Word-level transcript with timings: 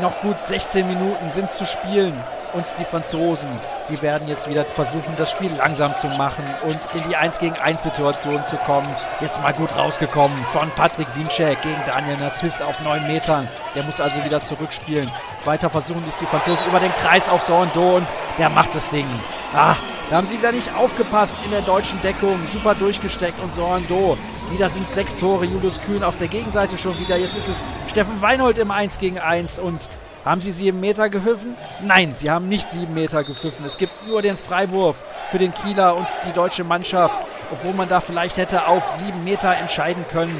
Noch 0.00 0.20
gut 0.20 0.40
16 0.40 0.86
Minuten 0.86 1.30
sind 1.32 1.50
zu 1.50 1.66
spielen. 1.66 2.14
Und 2.52 2.64
die 2.78 2.84
Franzosen, 2.84 3.48
die 3.90 4.00
werden 4.00 4.26
jetzt 4.26 4.48
wieder 4.48 4.64
versuchen, 4.64 5.12
das 5.16 5.30
Spiel 5.30 5.52
langsam 5.56 5.94
zu 5.96 6.06
machen 6.16 6.44
und 6.62 6.78
in 6.94 7.08
die 7.08 7.14
1 7.14 7.38
gegen 7.38 7.56
1 7.56 7.82
Situation 7.82 8.42
zu 8.44 8.56
kommen. 8.58 8.88
Jetzt 9.20 9.42
mal 9.42 9.52
gut 9.52 9.68
rausgekommen 9.76 10.36
von 10.46 10.70
Patrick 10.70 11.14
Winczek 11.14 11.60
gegen 11.60 11.82
Daniel 11.84 12.16
Nassis 12.16 12.62
auf 12.62 12.80
9 12.82 13.06
Metern. 13.06 13.48
Der 13.74 13.82
muss 13.82 14.00
also 14.00 14.24
wieder 14.24 14.40
zurückspielen. 14.40 15.10
Weiter 15.44 15.68
versuchen 15.68 16.02
ist 16.08 16.20
die 16.20 16.26
Franzosen 16.26 16.64
über 16.66 16.80
den 16.80 16.94
Kreis 16.94 17.28
auf 17.28 17.42
Sorando 17.42 17.96
und 17.96 18.06
der 18.38 18.48
macht 18.48 18.74
das 18.74 18.88
Ding. 18.90 19.06
Ah, 19.54 19.76
da 20.10 20.16
haben 20.16 20.26
sie 20.26 20.38
wieder 20.38 20.52
nicht 20.52 20.74
aufgepasst 20.74 21.34
in 21.44 21.50
der 21.50 21.60
deutschen 21.60 22.00
Deckung. 22.00 22.38
Super 22.50 22.74
durchgesteckt 22.74 23.38
und 23.42 23.52
Sorando. 23.52 24.16
Wieder 24.50 24.70
sind 24.70 24.90
sechs 24.90 25.14
Tore. 25.16 25.44
Julius 25.44 25.78
Kühn 25.82 26.02
auf 26.02 26.16
der 26.18 26.28
Gegenseite 26.28 26.78
schon 26.78 26.98
wieder. 26.98 27.18
Jetzt 27.18 27.36
ist 27.36 27.48
es 27.48 27.62
Steffen 27.90 28.22
Weinhold 28.22 28.56
im 28.56 28.70
1 28.70 28.98
gegen 28.98 29.18
1 29.18 29.58
und 29.58 29.80
haben 30.24 30.40
sie 30.40 30.52
sieben 30.52 30.80
Meter 30.80 31.10
gepfiffen? 31.10 31.56
Nein, 31.82 32.14
sie 32.14 32.30
haben 32.30 32.48
nicht 32.48 32.70
sieben 32.70 32.94
Meter 32.94 33.22
gepfiffen. 33.22 33.66
Es 33.66 33.76
gibt 33.76 33.92
nur 34.06 34.22
den 34.22 34.38
Freiwurf 34.38 34.96
für 35.30 35.38
den 35.38 35.52
Kieler 35.52 35.94
und 35.94 36.06
die 36.26 36.32
deutsche 36.32 36.64
Mannschaft, 36.64 37.14
obwohl 37.52 37.74
man 37.74 37.88
da 37.88 38.00
vielleicht 38.00 38.38
hätte 38.38 38.66
auf 38.66 38.82
sieben 38.96 39.24
Meter 39.24 39.54
entscheiden 39.56 40.04
können. 40.10 40.38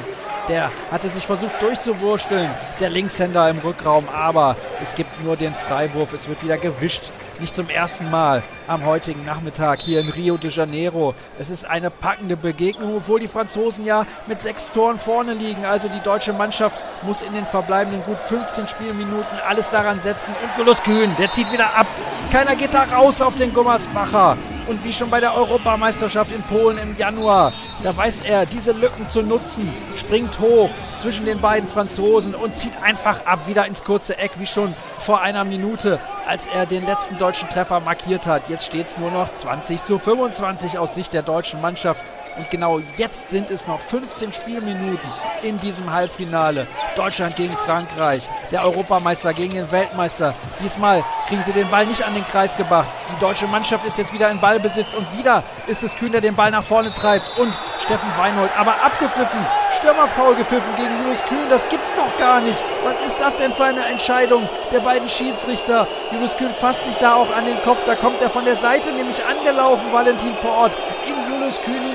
Der 0.49 0.71
hatte 0.91 1.11
sich 1.11 1.27
versucht 1.27 1.61
durchzuwursteln, 1.61 2.49
der 2.81 2.89
Linkshänder 2.89 3.51
im 3.51 3.59
Rückraum, 3.59 4.09
aber 4.09 4.57
es 4.83 4.95
gibt 4.95 5.23
nur 5.23 5.37
den 5.37 5.55
Freiwurf. 5.55 6.15
Es 6.15 6.27
wird 6.27 6.43
wieder 6.43 6.57
gewischt 6.57 7.11
nicht 7.41 7.55
zum 7.55 7.69
ersten 7.69 8.11
Mal 8.11 8.43
am 8.67 8.85
heutigen 8.85 9.25
Nachmittag 9.25 9.81
hier 9.81 10.01
in 10.01 10.11
Rio 10.11 10.37
de 10.37 10.51
Janeiro. 10.51 11.15
Es 11.39 11.51
ist 11.51 11.65
eine 11.65 11.91
packende 11.91 12.37
Begegnung, 12.37 12.97
obwohl 12.97 13.21
die 13.21 13.29
Franzosen 13.29 13.85
ja 13.85 14.05
mit 14.27 14.41
sechs 14.41 14.73
Toren 14.73 14.99
vorne 14.99 15.35
liegen. 15.35 15.65
Also 15.65 15.89
die 15.89 16.01
deutsche 16.01 16.33
Mannschaft 16.33 16.77
muss 17.03 17.23
in 17.23 17.33
den 17.35 17.47
verbleibenden 17.47 18.03
gut 18.05 18.19
15 18.29 18.69
Spielminuten 18.69 19.39
alles 19.47 19.71
daran 19.71 20.01
setzen. 20.01 20.35
Und 20.43 20.55
Gulus 20.57 20.83
Kühn, 20.83 21.15
der 21.19 21.31
zieht 21.31 21.53
wieder 21.53 21.77
ab. 21.77 21.87
Keiner 22.33 22.57
geht 22.57 22.75
da 22.75 22.85
raus 22.85 23.21
auf 23.21 23.37
den 23.37 23.53
Gummersbacher. 23.55 24.37
Und 24.69 24.85
wie 24.85 24.93
schon 24.93 25.09
bei 25.09 25.19
der 25.19 25.35
Europameisterschaft 25.35 26.31
in 26.31 26.43
Polen 26.43 26.77
im 26.77 26.95
Januar, 26.99 27.55
da 27.83 27.97
weiß 27.97 28.21
er, 28.27 28.45
diese 28.45 28.73
Lücken 28.73 29.09
zu 29.09 29.23
nutzen, 29.23 29.73
springt 29.97 30.39
hoch 30.41 30.69
zwischen 31.01 31.25
den 31.25 31.41
beiden 31.41 31.67
Franzosen 31.67 32.35
und 32.35 32.55
zieht 32.55 32.83
einfach 32.83 33.25
ab, 33.25 33.49
wieder 33.49 33.65
ins 33.65 33.83
kurze 33.83 34.19
Eck, 34.19 34.33
wie 34.37 34.47
schon 34.47 34.75
vor 35.01 35.23
einer 35.23 35.45
Minute, 35.45 35.99
als 36.27 36.47
er 36.47 36.67
den 36.67 36.85
letzten 36.85 37.17
deutschen 37.17 37.49
Treffer 37.49 37.81
markiert 37.81 38.27
hat. 38.27 38.51
Jetzt 38.51 38.67
steht 38.67 38.89
es 38.89 38.99
nur 38.99 39.11
noch 39.11 39.33
20 39.33 39.83
zu 39.83 39.99
25 39.99 40.77
aus 40.77 40.95
Sicht 40.95 41.15
der 41.15 41.23
deutschen 41.23 41.63
Mannschaft. 41.63 42.03
Und 42.39 42.51
genau 42.51 42.81
jetzt 42.97 43.31
sind 43.31 43.51
es 43.51 43.67
noch 43.67 43.81
15 43.81 44.33
Spielminuten 44.33 45.11
in 45.43 45.59
diesem 45.59 45.93
Halbfinale. 45.93 46.67
Deutschland 46.97 47.35
gegen 47.35 47.53
Frankreich, 47.67 48.29
der 48.53 48.65
Europameister 48.65 49.35
gegen 49.35 49.55
den 49.55 49.71
Weltmeister. 49.71 50.33
Diesmal 50.63 51.05
kriegen 51.27 51.43
sie 51.45 51.53
den 51.53 51.69
Ball 51.69 51.85
nicht 51.87 52.05
an 52.05 52.15
den 52.15 52.25
Kreis 52.27 52.57
gebracht. 52.57 52.89
Die 53.13 53.21
deutsche 53.21 53.47
Mannschaft 53.49 53.85
ist 53.87 53.99
jetzt 53.99 54.13
wieder 54.13 54.31
in 54.31 54.41
Ballbesitz 54.41 54.95
und 54.95 55.07
wieder 55.19 55.43
ist 55.67 55.83
es 55.83 55.95
Kühn, 55.97 56.13
der 56.13 56.21
den 56.21 56.37
Ball 56.37 56.51
nach 56.51 56.63
vorne 56.63 56.91
treibt 56.91 57.27
und 57.39 57.53
Steffen 57.85 58.11
Weinhold. 58.19 58.51
Aber 58.57 58.73
abgepfiffen, 58.85 59.45
Stürmerfoul 59.79 60.35
gepfiffen 60.37 60.77
gegen 60.77 60.91
Julius 61.03 61.23
Kühn, 61.29 61.49
das 61.51 61.69
gibt's 61.69 61.95
doch 61.95 62.19
gar 62.19 62.41
nicht. 62.41 62.63
Was 62.85 62.95
ist 63.07 63.21
das 63.21 63.37
denn 63.37 63.53
für 63.53 63.65
eine 63.65 63.85
Entscheidung 63.87 64.49
der 64.73 64.81
beiden 64.81 65.09
Schiedsrichter? 65.09 65.87
Julius 66.13 66.37
Kühn 66.37 66.51
fasst 66.53 66.85
sich 66.85 66.97
da 66.97 67.15
auch 67.15 67.35
an 67.35 67.47
den 67.47 67.61
Kopf, 67.63 67.79
da 67.87 67.95
kommt 67.95 68.21
er 68.23 68.31
von 68.31 68.45
der 68.45 68.57
Seite 68.57 68.93
nämlich 68.93 69.25
angelaufen, 69.25 69.93
Valentin 69.93 70.35
Port, 70.37 70.77
in 71.07 71.18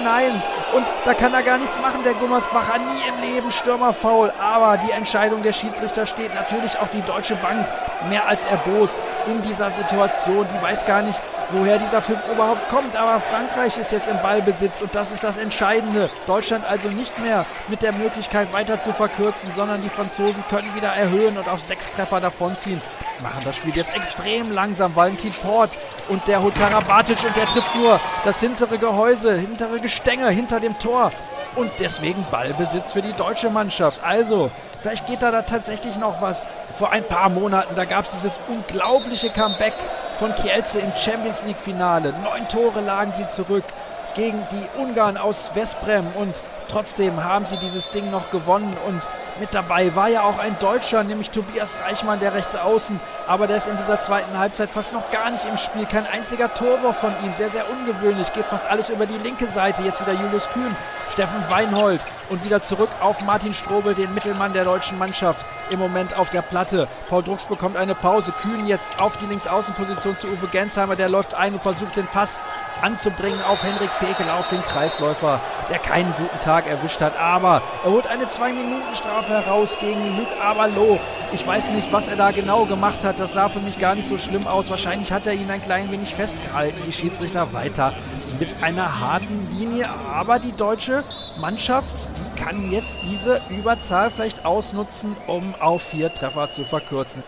hinein. 0.03 0.41
Und 0.75 0.85
da 1.05 1.13
kann 1.13 1.33
er 1.33 1.43
gar 1.43 1.57
nichts 1.57 1.79
machen, 1.79 2.03
der 2.03 2.13
Gummersbacher. 2.13 2.79
Nie 2.79 3.01
im 3.07 3.33
Leben 3.33 3.51
Stürmerfoul. 3.51 4.31
Aber 4.41 4.77
die 4.77 4.91
Entscheidung 4.91 5.43
der 5.43 5.53
Schiedsrichter 5.53 6.05
steht 6.05 6.33
natürlich 6.33 6.77
auch 6.79 6.87
die 6.93 7.01
Deutsche 7.01 7.35
Bank 7.35 7.65
mehr 8.09 8.27
als 8.27 8.45
erbost 8.45 8.95
in 9.27 9.41
dieser 9.41 9.71
Situation. 9.71 10.45
Die 10.53 10.63
weiß 10.63 10.85
gar 10.85 11.01
nicht, 11.01 11.19
woher 11.51 11.77
dieser 11.77 12.01
Pfiff 12.01 12.19
überhaupt 12.31 12.69
kommt. 12.69 12.95
Aber 12.95 13.19
Frankreich 13.19 13.77
ist 13.77 13.91
jetzt 13.91 14.07
im 14.07 14.17
Ballbesitz 14.21 14.81
und 14.81 14.93
das 14.95 15.11
ist 15.11 15.23
das 15.23 15.37
Entscheidende. 15.37 16.09
Deutschland 16.27 16.65
also 16.69 16.89
nicht 16.89 17.17
mehr 17.19 17.45
mit 17.67 17.81
der 17.81 17.93
Möglichkeit 17.93 18.51
weiter 18.53 18.79
zu 18.79 18.93
verkürzen, 18.93 19.49
sondern 19.55 19.81
die 19.81 19.89
Franzosen 19.89 20.43
können 20.49 20.73
wieder 20.75 20.89
erhöhen 20.89 21.37
und 21.37 21.47
auf 21.47 21.61
sechs 21.61 21.91
Treffer 21.91 22.21
davonziehen 22.21 22.81
machen 23.23 23.41
das 23.45 23.55
Spiel 23.55 23.75
jetzt 23.75 23.95
extrem 23.95 24.51
langsam. 24.51 24.95
Valentin 24.95 25.31
Port 25.31 25.71
und 26.09 26.27
der 26.27 26.43
holt 26.43 26.53
Karabatic 26.55 27.17
und 27.25 27.35
der 27.35 27.45
trifft 27.45 27.75
nur 27.75 27.99
das 28.25 28.39
hintere 28.39 28.77
Gehäuse, 28.77 29.33
hintere 29.33 29.79
Gestänge 29.79 30.29
hinter 30.29 30.59
dem 30.59 30.77
Tor. 30.77 31.11
Und 31.55 31.71
deswegen 31.79 32.25
Ballbesitz 32.29 32.91
für 32.91 33.01
die 33.01 33.13
deutsche 33.13 33.49
Mannschaft. 33.49 33.99
Also, 34.03 34.51
vielleicht 34.81 35.07
geht 35.07 35.21
da, 35.21 35.31
da 35.31 35.43
tatsächlich 35.43 35.97
noch 35.97 36.21
was. 36.21 36.45
Vor 36.77 36.91
ein 36.91 37.03
paar 37.03 37.29
Monaten, 37.29 37.75
da 37.75 37.85
gab 37.85 38.05
es 38.05 38.11
dieses 38.11 38.39
unglaubliche 38.47 39.29
Comeback 39.29 39.73
von 40.23 40.33
Kielce 40.35 40.79
im 40.79 40.93
Champions 40.95 41.43
League 41.43 41.59
Finale. 41.59 42.13
Neun 42.23 42.47
Tore 42.47 42.79
lagen 42.79 43.11
sie 43.11 43.27
zurück 43.27 43.65
gegen 44.15 44.41
die 44.51 44.79
Ungarn 44.79 45.17
aus 45.17 45.49
Westbrem 45.53 46.07
und 46.15 46.33
trotzdem 46.69 47.21
haben 47.25 47.45
sie 47.45 47.57
dieses 47.57 47.89
Ding 47.89 48.09
noch 48.09 48.31
gewonnen 48.31 48.73
und 48.87 49.01
mit 49.41 49.53
dabei 49.53 49.93
war 49.95 50.07
ja 50.07 50.21
auch 50.21 50.39
ein 50.39 50.55
Deutscher, 50.61 51.03
nämlich 51.03 51.29
Tobias 51.31 51.75
Reichmann, 51.85 52.21
der 52.21 52.33
rechts 52.33 52.55
außen, 52.55 53.01
aber 53.27 53.47
der 53.47 53.57
ist 53.57 53.67
in 53.67 53.75
dieser 53.75 53.99
zweiten 53.99 54.37
Halbzeit 54.37 54.69
fast 54.69 54.93
noch 54.93 55.11
gar 55.11 55.29
nicht 55.29 55.43
im 55.43 55.57
Spiel. 55.57 55.85
Kein 55.87 56.07
einziger 56.07 56.53
Torwurf 56.53 56.95
von 56.99 57.11
ihm, 57.21 57.33
sehr, 57.35 57.49
sehr 57.49 57.65
ungewöhnlich. 57.69 58.31
Geht 58.31 58.45
fast 58.45 58.65
alles 58.69 58.87
über 58.87 59.05
die 59.05 59.17
linke 59.17 59.47
Seite. 59.47 59.83
Jetzt 59.83 59.99
wieder 59.99 60.13
Julius 60.13 60.47
Kühn, 60.53 60.73
Steffen 61.11 61.43
Weinhold 61.49 61.99
und 62.29 62.45
wieder 62.45 62.61
zurück 62.61 62.89
auf 63.01 63.19
Martin 63.25 63.53
Strobel, 63.53 63.93
den 63.93 64.13
Mittelmann 64.13 64.53
der 64.53 64.63
deutschen 64.63 64.97
Mannschaft 64.97 65.43
im 65.73 65.79
Moment 65.79 66.17
auf 66.17 66.29
der 66.29 66.41
Platte. 66.41 66.87
Paul 67.09 67.23
Drucks 67.23 67.45
bekommt 67.45 67.75
eine 67.75 67.95
Pause. 67.95 68.31
Kühn 68.41 68.67
jetzt 68.67 69.01
auf 69.01 69.17
die 69.17 69.25
Linksaußenposition 69.25 70.15
zu 70.15 70.27
Uwe 70.27 70.47
Gensheimer, 70.51 70.95
der 70.95 71.09
läuft 71.09 71.33
ein 71.33 71.53
und 71.53 71.61
versucht 71.61 71.95
den 71.95 72.05
Pass 72.05 72.39
anzubringen 72.81 73.41
auf 73.47 73.63
Henrik 73.63 73.89
Pekel, 73.99 74.29
auf 74.29 74.49
den 74.49 74.61
Kreisläufer, 74.61 75.39
der 75.69 75.79
keinen 75.79 76.13
guten 76.17 76.39
Tag 76.41 76.67
erwischt 76.67 77.01
hat. 77.01 77.17
Aber 77.19 77.61
er 77.83 77.91
holt 77.91 78.07
eine 78.07 78.25
2-Minuten-Strafe 78.25 79.29
heraus 79.29 79.77
gegen 79.79 80.05
Luc 80.17 80.27
Avalot. 80.41 80.99
Ich 81.31 81.45
weiß 81.45 81.69
nicht, 81.69 81.91
was 81.91 82.07
er 82.07 82.15
da 82.15 82.31
genau 82.31 82.65
gemacht 82.65 83.03
hat. 83.03 83.19
Das 83.19 83.33
sah 83.33 83.49
für 83.49 83.59
mich 83.59 83.79
gar 83.79 83.95
nicht 83.95 84.07
so 84.07 84.17
schlimm 84.17 84.47
aus. 84.47 84.69
Wahrscheinlich 84.69 85.11
hat 85.11 85.27
er 85.27 85.33
ihn 85.33 85.49
ein 85.49 85.63
klein 85.63 85.91
wenig 85.91 86.13
festgehalten. 86.13 86.81
Die 86.85 86.93
Schiedsrichter 86.93 87.53
weiter 87.53 87.93
mit 88.39 88.49
einer 88.61 88.99
harten 88.99 89.47
Linie. 89.51 89.89
Aber 89.89 90.39
die 90.39 90.51
deutsche 90.51 91.03
Mannschaft, 91.39 91.93
die 92.17 92.41
kann 92.41 92.71
jetzt 92.71 92.99
diese 93.03 93.41
Überzahl 93.49 94.09
vielleicht 94.09 94.45
ausnutzen, 94.45 95.15
um 95.27 95.55
auf 95.59 95.81
vier 95.81 96.13
Treffer 96.13 96.51
zu 96.51 96.65
verkürzen. 96.65 97.23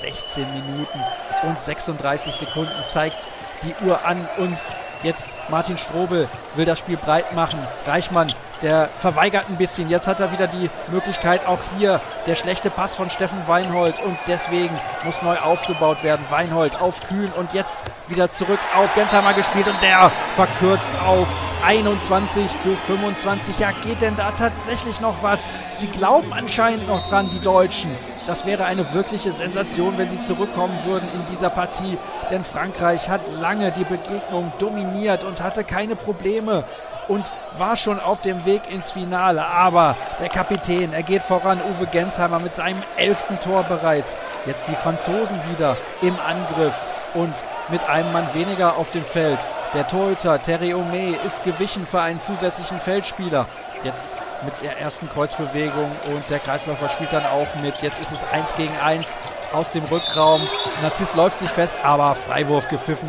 16 0.00 0.44
Minuten 0.52 1.00
und 1.42 1.58
36 1.58 2.34
Sekunden 2.34 2.84
zeigt 2.84 3.28
die 3.62 3.74
Uhr 3.86 4.04
an 4.04 4.28
und 4.38 4.56
jetzt 5.02 5.34
Martin 5.48 5.78
Strobel 5.78 6.28
will 6.54 6.64
das 6.64 6.78
Spiel 6.78 6.96
breit 6.96 7.34
machen. 7.34 7.60
Reichmann, 7.86 8.32
der 8.62 8.88
verweigert 8.88 9.46
ein 9.48 9.56
bisschen. 9.56 9.88
Jetzt 9.90 10.06
hat 10.06 10.20
er 10.20 10.32
wieder 10.32 10.46
die 10.46 10.70
Möglichkeit, 10.90 11.46
auch 11.46 11.58
hier 11.78 12.00
der 12.26 12.34
schlechte 12.34 12.70
Pass 12.70 12.94
von 12.94 13.10
Steffen 13.10 13.38
Weinhold 13.46 13.94
und 14.02 14.18
deswegen 14.26 14.74
muss 15.04 15.22
neu 15.22 15.36
aufgebaut 15.38 16.02
werden. 16.02 16.24
Weinhold 16.30 16.80
auf 16.80 17.00
Kühn 17.08 17.30
und 17.36 17.52
jetzt 17.52 17.84
wieder 18.08 18.30
zurück 18.30 18.58
auf 18.76 18.92
Gensheimer 18.94 19.34
gespielt 19.34 19.66
und 19.66 19.80
der 19.82 20.10
verkürzt 20.36 20.90
auf 21.06 21.28
21 21.64 22.58
zu 22.58 22.76
25. 22.86 23.58
Ja, 23.58 23.70
geht 23.82 24.00
denn 24.00 24.16
da 24.16 24.30
tatsächlich 24.32 25.00
noch 25.00 25.22
was? 25.22 25.48
Sie 25.76 25.88
glauben 25.88 26.32
anscheinend 26.32 26.86
noch 26.86 27.08
dran, 27.08 27.28
die 27.30 27.40
Deutschen. 27.40 27.90
Das 28.28 28.44
wäre 28.44 28.66
eine 28.66 28.92
wirkliche 28.92 29.32
Sensation, 29.32 29.96
wenn 29.96 30.10
sie 30.10 30.20
zurückkommen 30.20 30.78
würden 30.84 31.08
in 31.14 31.24
dieser 31.32 31.48
Partie. 31.48 31.96
Denn 32.30 32.44
Frankreich 32.44 33.08
hat 33.08 33.22
lange 33.40 33.72
die 33.72 33.84
Begegnung 33.84 34.52
dominiert 34.58 35.24
und 35.24 35.42
hatte 35.42 35.64
keine 35.64 35.96
Probleme 35.96 36.64
und 37.08 37.24
war 37.56 37.78
schon 37.78 37.98
auf 37.98 38.20
dem 38.20 38.44
Weg 38.44 38.70
ins 38.70 38.90
Finale. 38.90 39.46
Aber 39.46 39.96
der 40.20 40.28
Kapitän, 40.28 40.92
er 40.92 41.02
geht 41.02 41.22
voran, 41.22 41.58
Uwe 41.58 41.86
Gensheimer 41.86 42.38
mit 42.38 42.54
seinem 42.54 42.82
elften 42.98 43.40
Tor 43.40 43.62
bereits. 43.62 44.14
Jetzt 44.44 44.68
die 44.68 44.76
Franzosen 44.76 45.40
wieder 45.50 45.78
im 46.02 46.14
Angriff 46.20 46.74
und 47.14 47.32
mit 47.70 47.88
einem 47.88 48.12
Mann 48.12 48.28
weniger 48.34 48.76
auf 48.76 48.90
dem 48.90 49.06
Feld. 49.06 49.38
Der 49.72 49.88
Torhüter 49.88 50.42
Terry 50.42 50.74
Ome 50.74 51.14
ist 51.24 51.44
gewichen 51.44 51.86
für 51.86 52.02
einen 52.02 52.20
zusätzlichen 52.20 52.76
Feldspieler. 52.76 53.46
Jetzt 53.84 54.27
mit 54.42 54.54
der 54.62 54.78
ersten 54.78 55.08
Kreuzbewegung 55.08 55.90
und 56.12 56.30
der 56.30 56.38
Kreisläufer 56.38 56.88
spielt 56.88 57.12
dann 57.12 57.26
auch 57.26 57.46
mit. 57.62 57.80
Jetzt 57.82 58.00
ist 58.00 58.12
es 58.12 58.24
1 58.32 58.54
gegen 58.56 58.76
1 58.78 59.06
aus 59.52 59.70
dem 59.70 59.84
Rückraum. 59.84 60.40
Nassis 60.82 61.14
läuft 61.14 61.38
sich 61.38 61.50
fest, 61.50 61.76
aber 61.82 62.14
Freiwurf 62.14 62.68
gepfiffen. 62.68 63.08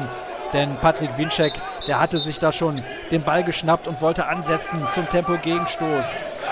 Denn 0.54 0.76
Patrick 0.78 1.16
Winczek, 1.18 1.54
der 1.88 2.00
hatte 2.00 2.18
sich 2.18 2.40
da 2.40 2.52
schon 2.52 2.82
den 3.12 3.24
Ball 3.24 3.44
geschnappt 3.44 3.88
und 3.88 4.02
wollte 4.02 4.28
ansetzen 4.28 4.86
zum 4.94 5.08
Tempo-Gegenstoß. 5.10 6.06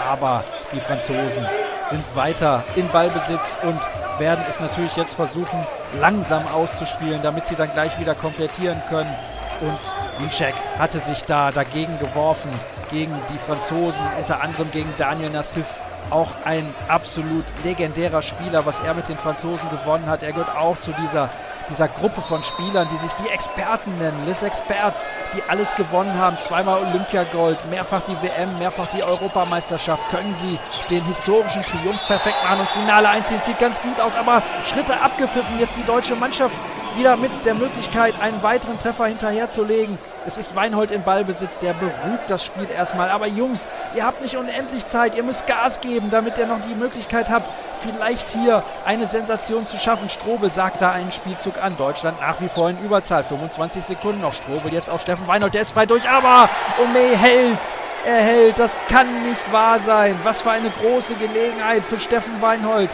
Aber 0.09 0.44
die 0.71 0.79
Franzosen 0.79 1.45
sind 1.89 2.15
weiter 2.15 2.63
in 2.75 2.88
Ballbesitz 2.89 3.56
und 3.63 3.79
werden 4.19 4.44
es 4.47 4.59
natürlich 4.59 4.95
jetzt 4.95 5.15
versuchen, 5.15 5.65
langsam 6.00 6.44
auszuspielen, 6.47 7.21
damit 7.21 7.45
sie 7.47 7.56
dann 7.56 7.71
gleich 7.74 8.00
wieder 8.00 8.13
komplettieren 8.15 8.81
können. 8.89 9.13
Und 9.62 9.79
Winczek 10.19 10.55
hatte 10.79 10.99
sich 10.99 11.23
da 11.23 11.51
dagegen 11.51 11.97
geworfen, 11.99 12.49
gegen 12.91 13.13
die 13.29 13.37
Franzosen, 13.37 14.01
unter 14.17 14.41
anderem 14.41 14.69
gegen 14.71 14.93
Daniel 14.97 15.29
Nassis. 15.29 15.79
Auch 16.09 16.29
ein 16.45 16.65
absolut 16.87 17.43
legendärer 17.63 18.21
Spieler, 18.21 18.65
was 18.65 18.79
er 18.79 18.93
mit 18.93 19.09
den 19.09 19.17
Franzosen 19.17 19.69
gewonnen 19.69 20.05
hat. 20.07 20.23
Er 20.23 20.31
gehört 20.31 20.55
auch 20.55 20.79
zu 20.79 20.93
dieser 20.93 21.29
dieser 21.69 21.87
Gruppe 21.87 22.21
von 22.21 22.43
Spielern, 22.43 22.87
die 22.91 22.97
sich 22.97 23.11
die 23.13 23.29
Experten 23.29 23.97
nennen, 23.97 24.25
Les 24.25 24.41
Experts, 24.41 25.01
die 25.35 25.43
alles 25.49 25.75
gewonnen 25.75 26.17
haben, 26.17 26.37
zweimal 26.37 26.81
Olympiagold, 26.83 27.57
mehrfach 27.69 28.01
die 28.07 28.15
WM, 28.21 28.57
mehrfach 28.57 28.87
die 28.87 29.03
Europameisterschaft, 29.03 30.09
können 30.09 30.33
sie 30.43 30.57
den 30.89 31.03
historischen 31.05 31.61
Triumph 31.63 31.99
perfekt 32.07 32.37
machen 32.43 32.61
und 32.61 32.69
Finale 32.69 33.09
einziehen. 33.09 33.41
Sieht 33.43 33.59
ganz 33.59 33.81
gut 33.81 33.99
aus, 33.99 34.15
aber 34.17 34.41
Schritte 34.65 34.93
abgepfiffen. 34.99 35.59
Jetzt 35.59 35.75
die 35.75 35.85
deutsche 35.85 36.15
Mannschaft 36.15 36.55
wieder 36.97 37.15
mit 37.15 37.31
der 37.45 37.53
Möglichkeit, 37.53 38.15
einen 38.19 38.41
weiteren 38.41 38.79
Treffer 38.79 39.05
hinterherzulegen. 39.05 39.97
Es 40.25 40.38
ist 40.38 40.55
Weinhold 40.55 40.91
im 40.91 41.03
Ballbesitz, 41.03 41.59
der 41.59 41.73
beruhigt 41.73 42.27
das 42.27 42.44
Spiel 42.44 42.67
erstmal. 42.75 43.09
Aber 43.09 43.27
Jungs, 43.27 43.65
ihr 43.95 44.05
habt 44.05 44.21
nicht 44.21 44.35
unendlich 44.35 44.88
Zeit, 44.88 45.15
ihr 45.15 45.23
müsst 45.23 45.45
Gas 45.47 45.79
geben, 45.79 46.09
damit 46.09 46.38
ihr 46.38 46.47
noch 46.47 46.59
die 46.67 46.75
Möglichkeit 46.75 47.29
habt, 47.29 47.45
vielleicht 47.81 48.27
hier 48.29 48.63
eine 48.85 49.05
Sensation 49.05 49.65
zu 49.65 49.77
schaffen. 49.77 50.09
Strobel 50.09 50.51
sagt 50.51 50.81
da 50.81 50.91
einen 50.91 51.11
Spielzug 51.11 51.61
an. 51.61 51.77
Deutschland 51.77 52.19
nach 52.19 52.41
wie 52.41 52.49
vor 52.49 52.69
in 52.69 52.79
Überzahl. 52.83 53.23
25 53.23 53.83
Sekunden 53.83 54.21
noch. 54.21 54.33
Strobel 54.33 54.73
jetzt 54.73 54.89
auf 54.89 55.01
Steffen 55.01 55.27
Weinhold, 55.27 55.53
der 55.53 55.61
ist 55.61 55.71
frei 55.71 55.85
durch, 55.85 56.09
aber 56.09 56.50
Ome 56.83 57.15
hält. 57.15 57.59
Er 58.05 58.21
hält, 58.21 58.57
das 58.57 58.75
kann 58.89 59.07
nicht 59.23 59.51
wahr 59.51 59.79
sein. 59.79 60.17
Was 60.23 60.41
für 60.41 60.51
eine 60.51 60.69
große 60.81 61.13
Gelegenheit 61.15 61.83
für 61.83 62.00
Steffen 62.00 62.41
Weinhold. 62.41 62.89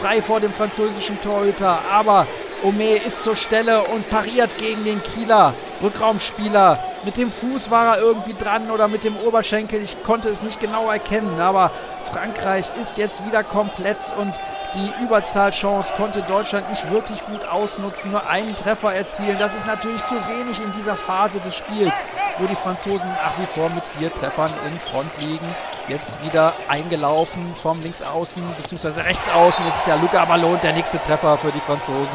Frei 0.00 0.22
vor 0.22 0.38
dem 0.38 0.52
französischen 0.52 1.20
Torhüter, 1.22 1.78
aber 1.92 2.26
Ome 2.62 2.96
ist 2.96 3.22
zur 3.22 3.36
Stelle 3.36 3.82
und 3.84 4.08
pariert 4.08 4.58
gegen 4.58 4.84
den 4.84 5.02
Kieler 5.02 5.54
Rückraumspieler. 5.82 6.78
Mit 7.04 7.16
dem 7.16 7.30
Fuß 7.30 7.70
war 7.70 7.96
er 7.96 8.02
irgendwie 8.02 8.34
dran 8.34 8.70
oder 8.70 8.88
mit 8.88 9.04
dem 9.04 9.16
Oberschenkel. 9.16 9.82
Ich 9.82 10.02
konnte 10.02 10.28
es 10.28 10.42
nicht 10.42 10.60
genau 10.60 10.90
erkennen, 10.90 11.40
aber 11.40 11.70
Frankreich 12.12 12.66
ist 12.80 12.96
jetzt 12.96 13.24
wieder 13.24 13.44
komplett 13.44 13.98
und 14.16 14.34
die 14.74 15.04
Überzahlchance 15.04 15.92
konnte 15.96 16.22
Deutschland 16.22 16.68
nicht 16.68 16.90
wirklich 16.90 17.24
gut 17.26 17.46
ausnutzen, 17.48 18.10
nur 18.10 18.28
einen 18.28 18.54
Treffer 18.56 18.92
erzielen. 18.92 19.36
Das 19.38 19.54
ist 19.54 19.66
natürlich 19.66 20.04
zu 20.06 20.14
wenig 20.14 20.58
in 20.62 20.72
dieser 20.76 20.96
Phase 20.96 21.38
des 21.40 21.56
Spiels, 21.56 21.94
wo 22.38 22.46
die 22.46 22.56
Franzosen 22.56 23.08
nach 23.22 23.38
wie 23.38 23.46
vor 23.46 23.68
mit 23.70 23.82
vier 23.98 24.12
Treffern 24.12 24.50
in 24.66 24.76
Front 24.80 25.10
liegen. 25.20 25.46
Jetzt 25.88 26.12
wieder 26.24 26.52
eingelaufen 26.68 27.46
vom 27.54 27.80
Linksaußen 27.80 28.42
bzw. 28.62 29.00
Rechtsaußen. 29.00 29.64
Das 29.64 29.78
ist 29.78 29.86
ja 29.86 29.96
Luca 29.96 30.24
Ballon, 30.24 30.58
der 30.62 30.72
nächste 30.72 30.98
Treffer 31.02 31.38
für 31.38 31.50
die 31.50 31.60
Franzosen 31.60 32.08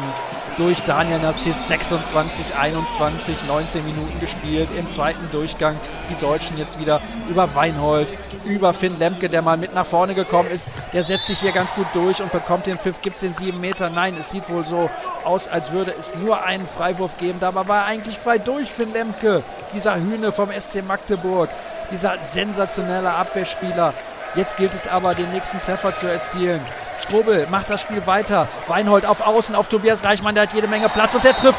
durch 0.56 0.80
Daniel 0.82 1.18
Narciss 1.18 1.66
26, 1.68 2.56
21, 2.56 3.44
19 3.48 3.84
Minuten 3.84 4.20
gespielt. 4.20 4.68
Im 4.78 4.88
zweiten 4.92 5.28
Durchgang 5.32 5.76
die 6.08 6.20
Deutschen 6.20 6.56
jetzt 6.58 6.78
wieder 6.78 7.00
über 7.28 7.54
Weinhold, 7.54 8.08
über 8.44 8.72
Finn 8.72 8.98
Lemke, 8.98 9.28
der 9.28 9.42
mal 9.42 9.56
mit 9.56 9.74
nach 9.74 9.86
vorne 9.86 10.14
gekommen 10.14 10.50
ist. 10.50 10.68
Der 10.92 11.02
setzt 11.02 11.26
sich 11.26 11.40
hier 11.40 11.52
ganz 11.52 11.74
gut 11.74 11.86
durch 11.92 12.22
und 12.22 12.30
bekommt 12.30 12.66
den 12.66 12.78
Pfiff. 12.78 13.00
Gibt 13.02 13.16
es 13.16 13.22
den 13.22 13.34
7 13.34 13.60
Meter? 13.60 13.90
Nein, 13.90 14.16
es 14.18 14.30
sieht 14.30 14.48
wohl 14.48 14.64
so 14.64 14.88
aus, 15.24 15.48
als 15.48 15.72
würde 15.72 15.94
es 15.98 16.14
nur 16.14 16.44
einen 16.44 16.68
Freiwurf 16.68 17.16
geben. 17.18 17.40
Dabei 17.40 17.66
war 17.66 17.78
er 17.78 17.86
eigentlich 17.86 18.18
frei 18.18 18.38
durch, 18.38 18.70
Finn 18.70 18.92
Lemke, 18.92 19.42
dieser 19.74 19.96
Hühne 19.96 20.32
vom 20.32 20.50
SC 20.50 20.82
Magdeburg, 20.86 21.50
dieser 21.90 22.14
sensationelle 22.32 23.12
Abwehrspieler. 23.12 23.92
Jetzt 24.34 24.56
gilt 24.56 24.74
es 24.74 24.88
aber, 24.88 25.14
den 25.14 25.30
nächsten 25.30 25.60
Treffer 25.60 25.94
zu 25.94 26.06
erzielen. 26.06 26.60
Strobel 27.00 27.46
macht 27.50 27.70
das 27.70 27.80
Spiel 27.82 28.06
weiter. 28.06 28.48
Weinhold 28.66 29.04
auf 29.06 29.20
Außen 29.20 29.54
auf 29.54 29.68
Tobias 29.68 30.04
Reichmann, 30.04 30.34
der 30.34 30.44
hat 30.44 30.54
jede 30.54 30.68
Menge 30.68 30.88
Platz 30.88 31.14
und 31.14 31.24
der 31.24 31.36
trifft. 31.36 31.58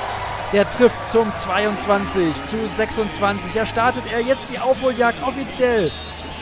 Der 0.54 0.70
trifft 0.70 1.12
zum 1.12 1.34
22 1.34 2.34
zu 2.50 2.58
26. 2.76 3.56
Er 3.56 3.66
startet 3.66 4.04
er 4.12 4.22
jetzt 4.22 4.50
die 4.50 4.60
Aufholjagd 4.60 5.22
offiziell. 5.24 5.92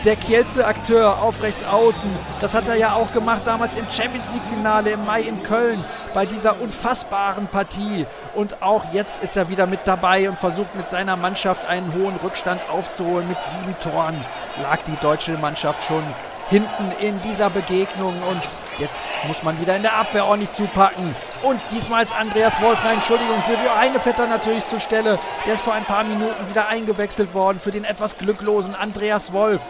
Der 0.05 0.17
Kielce-Akteur 0.17 1.21
auf 1.21 1.41
rechts 1.41 1.63
außen, 1.63 2.09
das 2.41 2.53
hat 2.53 2.67
er 2.67 2.75
ja 2.75 2.93
auch 2.93 3.13
gemacht 3.13 3.43
damals 3.45 3.77
im 3.77 3.85
Champions 3.89 4.29
League-Finale 4.33 4.89
im 4.89 5.05
Mai 5.05 5.21
in 5.21 5.41
Köln 5.43 5.81
bei 6.13 6.25
dieser 6.25 6.59
unfassbaren 6.59 7.47
Partie. 7.47 8.05
Und 8.35 8.61
auch 8.61 8.83
jetzt 8.91 9.23
ist 9.23 9.37
er 9.37 9.47
wieder 9.47 9.65
mit 9.65 9.79
dabei 9.85 10.27
und 10.27 10.37
versucht 10.37 10.75
mit 10.75 10.89
seiner 10.89 11.15
Mannschaft 11.15 11.65
einen 11.69 11.93
hohen 11.93 12.17
Rückstand 12.17 12.59
aufzuholen. 12.69 13.29
Mit 13.29 13.37
sieben 13.39 13.75
Toren 13.81 14.15
lag 14.61 14.79
die 14.85 14.97
deutsche 15.01 15.37
Mannschaft 15.37 15.81
schon 15.87 16.03
hinten 16.49 16.91
in 16.99 17.21
dieser 17.21 17.49
Begegnung 17.49 18.13
und 18.29 18.41
Jetzt 18.79 19.07
muss 19.27 19.43
man 19.43 19.61
wieder 19.61 19.75
in 19.75 19.83
der 19.83 19.95
Abwehr 19.95 20.25
ordentlich 20.25 20.51
zupacken. 20.51 21.13
Und 21.43 21.61
diesmal 21.71 22.01
ist 22.01 22.11
Andreas 22.11 22.59
Wolf, 22.59 22.79
nein, 22.83 22.95
Entschuldigung, 22.95 23.35
Silvio 23.45 23.69
Heinevetter 23.77 24.25
natürlich 24.25 24.67
zur 24.67 24.79
Stelle. 24.79 25.19
Der 25.45 25.53
ist 25.53 25.63
vor 25.63 25.75
ein 25.75 25.83
paar 25.83 26.03
Minuten 26.03 26.49
wieder 26.49 26.67
eingewechselt 26.67 27.35
worden 27.35 27.59
für 27.59 27.69
den 27.69 27.83
etwas 27.83 28.17
glücklosen 28.17 28.73
Andreas 28.73 29.31
Wolf 29.31 29.61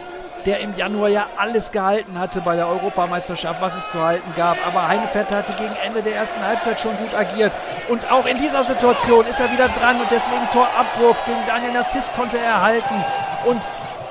der 0.46 0.60
im 0.60 0.76
Januar 0.76 1.08
ja 1.08 1.26
alles 1.36 1.72
gehalten 1.72 2.18
hatte 2.18 2.40
bei 2.40 2.56
der 2.56 2.68
Europameisterschaft, 2.68 3.60
was 3.60 3.76
es 3.76 3.90
zu 3.90 4.02
halten 4.02 4.32
gab. 4.36 4.56
Aber 4.66 4.86
Heinevetter 4.88 5.38
hatte 5.38 5.52
gegen 5.54 5.74
Ende 5.84 6.02
der 6.02 6.16
ersten 6.16 6.40
Halbzeit 6.44 6.80
schon 6.80 6.96
gut 6.96 7.14
agiert. 7.16 7.52
Und 7.88 8.10
auch 8.12 8.26
in 8.26 8.36
dieser 8.36 8.62
Situation 8.62 9.26
ist 9.26 9.40
er 9.40 9.50
wieder 9.50 9.68
dran 9.68 10.00
und 10.00 10.10
deswegen 10.10 10.46
Torabwurf 10.52 11.24
gegen 11.24 11.40
Daniel 11.46 11.72
Nassis 11.72 12.10
konnte 12.14 12.38
er 12.38 12.44
erhalten. 12.44 13.04
Und 13.46 13.62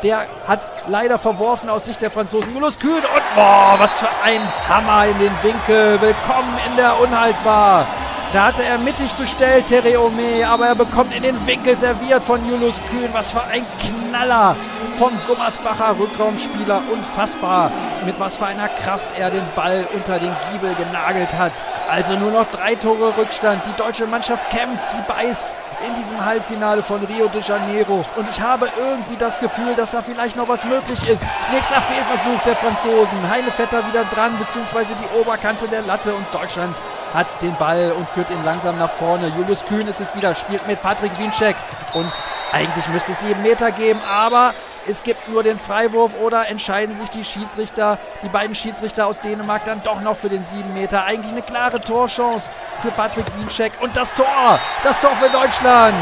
der 0.02 0.26
hat 0.48 0.60
leider 0.88 1.18
verworfen 1.18 1.70
aus 1.70 1.86
Sicht 1.86 2.02
der 2.02 2.12
Franzosen. 2.12 2.54
Julius 2.54 2.78
Kühn 2.78 2.96
und 2.96 3.36
boah, 3.36 3.76
was 3.78 4.00
für 4.00 4.10
ein 4.24 4.42
Hammer 4.68 5.06
in 5.06 5.20
den 5.20 5.32
Winkel. 5.44 6.02
Willkommen 6.02 6.60
in 6.68 6.76
der 6.76 7.00
Unhaltbar. 7.00 7.86
Da 8.34 8.46
hatte 8.46 8.64
er 8.64 8.80
mittig 8.80 9.14
bestellt, 9.14 9.68
Terry 9.68 9.96
Ome, 9.96 10.48
aber 10.48 10.66
er 10.66 10.74
bekommt 10.74 11.16
in 11.16 11.22
den 11.22 11.46
Winkel 11.46 11.78
serviert 11.78 12.24
von 12.24 12.44
Julius 12.50 12.78
Kühn. 12.90 13.08
Was 13.14 13.30
für 13.30 13.44
ein 13.44 13.64
Knaller 13.80 14.56
vom 14.98 15.12
Gummersbacher 15.28 16.00
Rückraumspieler. 16.00 16.82
Unfassbar, 16.92 17.70
mit 18.08 18.20
was 18.20 18.36
für 18.36 18.48
einer 18.48 18.70
Kraft 18.70 19.06
er 19.20 19.30
den 19.30 19.46
Ball 19.56 19.86
unter 19.94 20.18
den 20.18 20.36
Giebel 20.50 20.74
genagelt 20.74 21.32
hat. 21.38 21.52
Also 21.88 22.14
nur 22.14 22.32
noch 22.32 22.48
drei 22.48 22.74
Tore 22.74 23.14
Rückstand. 23.16 23.62
Die 23.68 23.80
deutsche 23.80 24.08
Mannschaft 24.08 24.50
kämpft, 24.50 24.84
sie 24.94 25.04
beißt 25.08 25.48
in 25.88 26.02
diesem 26.02 26.26
Halbfinale 26.26 26.82
von 26.82 27.04
Rio 27.06 27.28
de 27.28 27.42
Janeiro. 27.44 28.04
Und 28.16 28.28
ich 28.32 28.42
habe 28.42 28.68
irgendwie 28.80 29.18
das 29.20 29.40
Gefühl, 29.40 29.76
dass 29.76 29.92
da 29.92 30.02
vielleicht 30.02 30.38
noch 30.38 30.48
was 30.48 30.64
möglich 30.64 31.08
ist. 31.08 31.24
Nächster 31.52 31.82
Fehlversuch 31.82 32.44
der 32.46 32.56
Franzosen. 32.56 33.30
Heinevetter 33.30 33.86
wieder 33.88 34.06
dran, 34.06 34.32
beziehungsweise 34.40 34.96
die 34.96 35.20
Oberkante 35.20 35.68
der 35.68 35.84
Latte. 35.84 36.16
Und 36.16 36.26
Deutschland 36.34 36.76
hat 37.14 37.42
den 37.42 37.56
Ball 37.56 37.94
und 37.98 38.10
führt 38.10 38.30
ihn 38.30 38.44
langsam 38.44 38.78
nach 38.80 38.92
vorne. 38.92 39.32
Julius 39.38 39.64
Kühn 39.66 39.88
ist 39.88 40.02
es 40.02 40.16
wieder, 40.16 40.36
spielt 40.36 40.66
mit 40.68 40.82
Patrick 40.82 41.18
Wiencheck. 41.20 41.56
Und 41.94 42.12
eigentlich 42.52 42.88
müsste 42.90 43.12
es 43.12 43.20
sieben 43.20 43.42
Meter 43.42 43.72
geben, 43.72 44.00
aber 44.10 44.54
es 44.88 45.04
gibt 45.04 45.30
nur 45.30 45.44
den 45.44 45.60
Freiwurf 45.60 46.12
oder 46.22 46.50
entscheiden 46.50 46.96
sich 46.96 47.10
die 47.10 47.24
Schiedsrichter, 47.24 47.98
die 48.22 48.30
beiden 48.30 48.56
Schiedsrichter 48.56 49.08
aus 49.08 49.20
Dänemark 49.20 49.64
dann 49.66 49.82
doch 49.84 50.02
noch 50.02 50.18
für 50.18 50.30
den 50.30 50.44
7 50.44 50.74
Meter. 50.74 51.06
Eigentlich 51.06 51.32
eine 51.32 51.42
klare 51.42 51.80
Torchance 51.80 52.50
für 52.82 52.92
Patrick 52.92 53.26
Wiencheck. 53.38 53.74
Und 53.82 53.96
das 53.96 54.14
Tor, 54.14 54.60
das 54.84 55.00
Tor 55.00 55.12
für 55.12 55.30
Deutschland. 55.30 55.96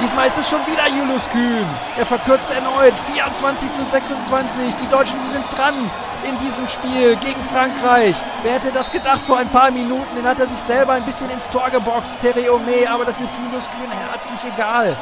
Diesmal 0.00 0.26
ist 0.26 0.38
es 0.38 0.48
schon 0.48 0.60
wieder 0.66 0.88
Julius 0.88 1.28
Kühn. 1.30 1.66
Er 1.98 2.06
verkürzt 2.06 2.50
erneut 2.50 2.94
24 3.12 3.72
zu 3.72 3.84
26. 3.84 4.74
Die 4.76 4.88
Deutschen 4.88 5.18
sind 5.32 5.44
dran 5.56 5.74
in 6.24 6.38
diesem 6.38 6.66
Spiel 6.66 7.16
gegen 7.16 7.42
Frankreich. 7.52 8.16
Wer 8.42 8.54
hätte 8.54 8.72
das 8.72 8.90
gedacht 8.90 9.20
vor 9.26 9.38
ein 9.38 9.48
paar 9.48 9.70
Minuten? 9.70 10.16
Den 10.16 10.26
hat 10.26 10.40
er 10.40 10.46
sich 10.46 10.58
selber 10.58 10.94
ein 10.94 11.04
bisschen 11.04 11.30
ins 11.30 11.48
Tor 11.50 11.68
geboxt, 11.70 12.20
Terry 12.20 12.48
Ome. 12.48 12.88
Aber 12.90 13.04
das 13.04 13.20
ist 13.20 13.36
Julius 13.36 13.68
Kühn 13.70 13.90
herzlich 14.10 14.52
egal. 14.52 14.96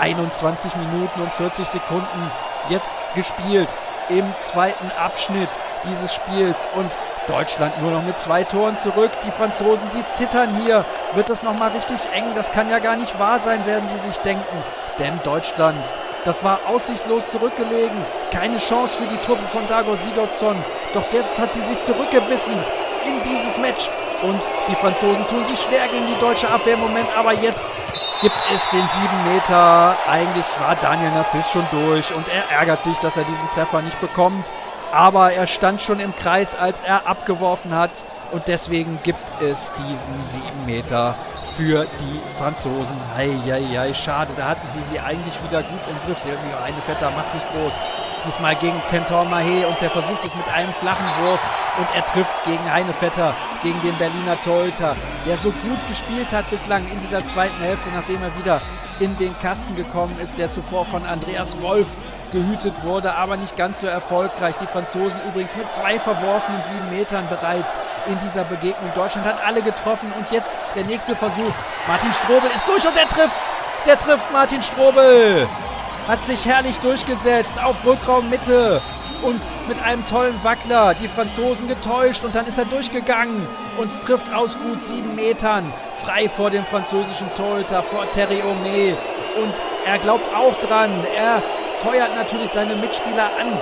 21 0.00 0.72
Minuten 0.76 1.20
und 1.22 1.32
40 1.32 1.66
Sekunden 1.66 2.30
jetzt 2.68 2.94
gespielt 3.14 3.68
im 4.08 4.24
zweiten 4.40 4.90
Abschnitt 4.98 5.48
dieses 5.84 6.12
Spiels 6.14 6.68
und 6.74 6.90
Deutschland 7.28 7.80
nur 7.80 7.90
noch 7.90 8.02
mit 8.02 8.18
zwei 8.18 8.44
Toren 8.44 8.76
zurück. 8.76 9.10
Die 9.24 9.30
Franzosen, 9.30 9.90
sie 9.92 10.04
zittern 10.14 10.56
hier. 10.62 10.84
Wird 11.14 11.30
das 11.30 11.42
nochmal 11.42 11.70
richtig 11.70 11.98
eng? 12.12 12.24
Das 12.34 12.52
kann 12.52 12.70
ja 12.70 12.78
gar 12.78 12.96
nicht 12.96 13.18
wahr 13.18 13.38
sein, 13.38 13.64
werden 13.66 13.88
sie 13.88 14.08
sich 14.08 14.16
denken. 14.18 14.62
Denn 14.98 15.18
Deutschland, 15.24 15.78
das 16.24 16.44
war 16.44 16.60
aussichtslos 16.66 17.30
zurückgelegen. 17.30 17.96
Keine 18.30 18.58
Chance 18.58 18.96
für 18.96 19.06
die 19.06 19.22
Truppe 19.24 19.44
von 19.52 19.66
Dago 19.68 19.96
Sigurdsson. 19.96 20.56
Doch 20.92 21.12
jetzt 21.12 21.38
hat 21.38 21.52
sie 21.52 21.62
sich 21.62 21.80
zurückgebissen 21.82 22.54
in 23.06 23.22
dieses 23.22 23.58
Match. 23.58 23.88
Und 24.22 24.40
die 24.68 24.74
Franzosen 24.76 25.26
tun 25.28 25.44
sich 25.46 25.60
schwer 25.60 25.86
gegen 25.88 26.06
die 26.06 26.20
deutsche 26.20 26.48
Abwehr 26.48 26.74
im 26.74 26.80
Moment. 26.80 27.08
Aber 27.16 27.32
jetzt 27.32 27.68
gibt 28.20 28.36
es 28.54 28.68
den 28.70 28.80
7 28.80 29.34
Meter. 29.34 29.96
Eigentlich 30.10 30.46
war 30.60 30.76
Daniel 30.76 31.10
Nassis 31.10 31.50
schon 31.50 31.66
durch 31.70 32.14
und 32.14 32.26
er 32.28 32.58
ärgert 32.58 32.82
sich, 32.82 32.96
dass 32.98 33.16
er 33.16 33.24
diesen 33.24 33.48
Treffer 33.50 33.82
nicht 33.82 34.00
bekommt. 34.00 34.46
Aber 34.94 35.32
er 35.32 35.48
stand 35.48 35.82
schon 35.82 35.98
im 35.98 36.14
Kreis, 36.14 36.54
als 36.54 36.80
er 36.80 37.08
abgeworfen 37.08 37.74
hat. 37.74 37.90
Und 38.30 38.46
deswegen 38.46 38.98
gibt 39.02 39.18
es 39.42 39.72
diesen 39.72 40.14
7 40.28 40.66
Meter 40.66 41.16
für 41.56 41.84
die 41.84 42.20
Franzosen. 42.38 42.96
Eieiei, 43.16 43.92
schade, 43.92 44.32
da 44.36 44.50
hatten 44.50 44.66
sie 44.72 44.82
sie 44.92 45.00
eigentlich 45.00 45.34
wieder 45.42 45.62
gut 45.62 45.80
im 45.90 45.96
Griff. 46.06 46.22
Silvio 46.22 46.56
Vetter 46.86 47.10
macht 47.10 47.32
sich 47.32 47.42
groß. 47.52 47.72
Diesmal 48.26 48.54
gegen 48.54 48.80
Kentor 48.88 49.24
Mahé 49.26 49.66
und 49.66 49.80
der 49.80 49.90
versucht 49.90 50.24
es 50.24 50.34
mit 50.34 50.48
einem 50.54 50.72
flachen 50.74 51.06
Wurf 51.20 51.40
und 51.76 51.86
er 51.94 52.06
trifft 52.06 52.44
gegen 52.44 52.72
Heinevetter, 52.72 53.34
gegen 53.62 53.80
den 53.82 53.94
Berliner 53.98 54.40
Torhüter, 54.42 54.96
der 55.26 55.36
so 55.36 55.50
gut 55.50 55.78
gespielt 55.88 56.32
hat 56.32 56.48
bislang 56.48 56.82
in 56.82 57.00
dieser 57.00 57.24
zweiten 57.24 57.60
Hälfte, 57.60 57.90
nachdem 57.94 58.22
er 58.22 58.34
wieder 58.38 58.62
in 59.00 59.16
den 59.18 59.38
Kasten 59.40 59.76
gekommen 59.76 60.16
ist, 60.22 60.38
der 60.38 60.50
zuvor 60.50 60.86
von 60.86 61.04
Andreas 61.04 61.60
Wolf 61.60 61.88
gehütet 62.34 62.74
wurde, 62.82 63.14
aber 63.14 63.36
nicht 63.36 63.56
ganz 63.56 63.80
so 63.80 63.86
erfolgreich. 63.86 64.56
Die 64.60 64.66
Franzosen 64.66 65.18
übrigens 65.28 65.54
mit 65.56 65.72
zwei 65.72 65.98
verworfenen 65.98 66.60
sieben 66.64 66.98
Metern 66.98 67.26
bereits 67.30 67.78
in 68.06 68.18
dieser 68.26 68.44
Begegnung. 68.44 68.90
Deutschland 68.94 69.26
hat 69.26 69.38
alle 69.46 69.62
getroffen 69.62 70.12
und 70.18 70.30
jetzt 70.32 70.54
der 70.74 70.84
nächste 70.84 71.14
Versuch. 71.14 71.54
Martin 71.86 72.12
Strobel 72.12 72.50
ist 72.54 72.66
durch 72.66 72.86
und 72.86 72.96
er 72.96 73.08
trifft. 73.08 73.36
Der 73.86 73.98
trifft 73.98 74.30
Martin 74.32 74.62
Strobel. 74.62 75.46
Hat 76.08 76.26
sich 76.26 76.44
herrlich 76.44 76.76
durchgesetzt 76.80 77.62
auf 77.62 77.86
Rückraummitte 77.86 78.82
und 79.22 79.40
mit 79.68 79.82
einem 79.82 80.04
tollen 80.06 80.38
Wackler 80.42 80.94
die 80.94 81.08
Franzosen 81.08 81.68
getäuscht 81.68 82.24
und 82.24 82.34
dann 82.34 82.46
ist 82.46 82.58
er 82.58 82.66
durchgegangen 82.66 83.46
und 83.78 83.90
trifft 84.02 84.32
aus 84.34 84.56
gut 84.58 84.84
sieben 84.84 85.14
Metern 85.14 85.72
frei 86.04 86.28
vor 86.28 86.50
dem 86.50 86.64
französischen 86.64 87.28
Torhüter, 87.36 87.82
vor 87.82 88.10
Terry 88.12 88.42
Omé. 88.42 88.94
Und 89.40 89.54
er 89.86 89.98
glaubt 89.98 90.34
auch 90.34 90.54
dran. 90.66 90.90
Er 91.16 91.42
feuert 91.84 92.16
natürlich 92.16 92.50
seine 92.50 92.74
Mitspieler 92.76 93.28
an. 93.38 93.52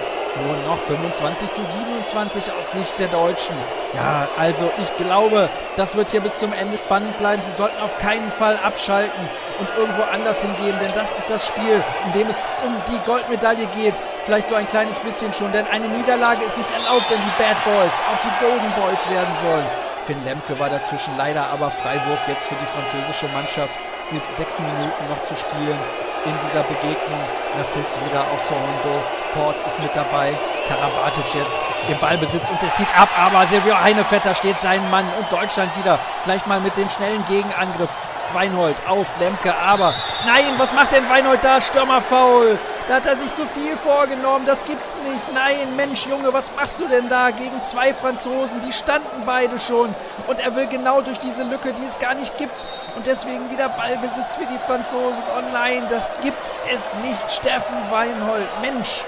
Nur 0.47 0.57
noch 0.64 0.81
25 0.87 1.52
zu 1.52 1.61
27 1.61 2.43
aus 2.57 2.73
Sicht 2.73 2.99
der 2.99 3.09
Deutschen. 3.09 3.55
Ja, 3.93 4.26
also 4.38 4.71
ich 4.81 4.97
glaube, 4.97 5.50
das 5.76 5.95
wird 5.95 6.09
hier 6.09 6.23
bis 6.23 6.38
zum 6.38 6.55
Ende 6.55 6.79
spannend 6.79 7.19
bleiben. 7.19 7.43
Sie 7.45 7.55
sollten 7.55 7.79
auf 7.83 7.99
keinen 7.99 8.31
Fall 8.31 8.57
abschalten 8.64 9.29
und 9.61 9.69
irgendwo 9.76 10.02
anders 10.11 10.41
hingehen, 10.41 10.79
denn 10.81 10.91
das 10.95 11.12
ist 11.12 11.29
das 11.29 11.47
Spiel, 11.47 11.83
in 12.07 12.12
dem 12.19 12.31
es 12.31 12.47
um 12.64 12.73
die 12.88 12.99
Goldmedaille 13.05 13.67
geht. 13.76 13.95
Vielleicht 14.25 14.49
so 14.49 14.55
ein 14.55 14.69
kleines 14.69 14.99
bisschen 15.00 15.35
schon, 15.35 15.52
denn 15.52 15.67
eine 15.71 15.88
Niederlage 15.88 16.43
ist 16.45 16.57
nicht 16.57 16.71
erlaubt, 16.73 17.11
wenn 17.11 17.21
die 17.21 17.37
Bad 17.37 17.59
Boys 17.67 17.97
auch 18.09 18.21
die 18.25 18.35
Golden 18.41 18.73
Boys 18.81 19.02
werden 19.11 19.35
sollen. 19.45 19.67
Finn 20.07 20.25
Lemke 20.25 20.59
war 20.59 20.71
dazwischen 20.71 21.12
leider 21.19 21.45
aber 21.52 21.71
Freiwurf 21.71 22.23
jetzt 22.26 22.47
für 22.49 22.57
die 22.57 22.71
französische 22.73 23.29
Mannschaft 23.35 23.75
mit 24.11 24.25
sechs 24.35 24.59
Minuten 24.59 25.05
noch 25.11 25.21
zu 25.29 25.37
spielen 25.37 25.79
in 26.25 26.35
dieser 26.47 26.62
Begegnung. 26.64 27.21
Nassis 27.59 27.97
wieder 28.07 28.21
auf 28.33 28.41
Sorondorf. 28.43 29.07
Port 29.35 29.57
ist 29.67 29.79
mit 29.81 29.91
dabei. 29.95 30.33
Karabatic 30.69 31.35
jetzt 31.35 31.62
im 31.88 31.99
Ballbesitz 31.99 32.49
und 32.49 32.61
der 32.62 32.73
zieht 32.75 32.88
ab. 32.99 33.09
Aber 33.19 33.47
Silvio 33.47 33.79
Heinevetter 33.81 34.35
steht 34.35 34.61
seinen 34.61 34.88
Mann 34.91 35.07
und 35.19 35.31
Deutschland 35.31 35.71
wieder. 35.79 35.99
Vielleicht 36.25 36.47
mal 36.47 36.61
mit 36.61 36.76
dem 36.76 36.88
schnellen 36.88 37.25
Gegenangriff. 37.26 37.91
Weinhold 38.35 38.76
auf 38.88 39.07
Lemke, 39.21 39.55
aber 39.55 39.93
nein, 40.25 40.45
was 40.57 40.73
macht 40.73 40.93
denn 40.93 41.07
Weinhold 41.11 41.41
da? 41.43 41.61
Stürmerfaul. 41.61 42.59
Da 42.89 42.97
hat 42.97 43.07
er 43.07 43.17
sich 43.17 43.33
zu 43.33 43.47
viel 43.47 43.77
vorgenommen. 43.77 44.45
Das 44.45 44.65
gibt's 44.65 44.97
nicht. 45.05 45.33
Nein, 45.33 45.77
Mensch, 45.77 46.07
Junge, 46.07 46.33
was 46.33 46.51
machst 46.57 46.81
du 46.81 46.89
denn 46.89 47.09
da 47.09 47.31
gegen 47.31 47.62
zwei 47.62 47.95
Franzosen? 47.95 48.61
Die 48.61 48.73
standen 48.73 49.23
beide 49.25 49.59
schon. 49.61 49.95
Und 50.27 50.41
er 50.41 50.55
will 50.57 50.67
genau 50.67 51.01
durch 51.01 51.19
diese 51.19 51.45
Lücke, 51.45 51.73
die 51.73 51.87
es 51.87 51.99
gar 51.99 52.15
nicht 52.15 52.37
gibt. 52.39 52.55
Und 52.97 53.07
deswegen 53.07 53.51
wieder 53.51 53.69
Ballbesitz 53.69 54.35
für 54.35 54.47
die 54.47 54.59
Franzosen. 54.59 55.23
Oh 55.37 55.43
nein, 55.53 55.85
das 55.91 56.11
gibt 56.23 56.39
es 56.75 56.93
nicht. 57.03 57.31
Steffen 57.31 57.77
Weinhold. 57.91 58.49
Mensch. 58.61 59.05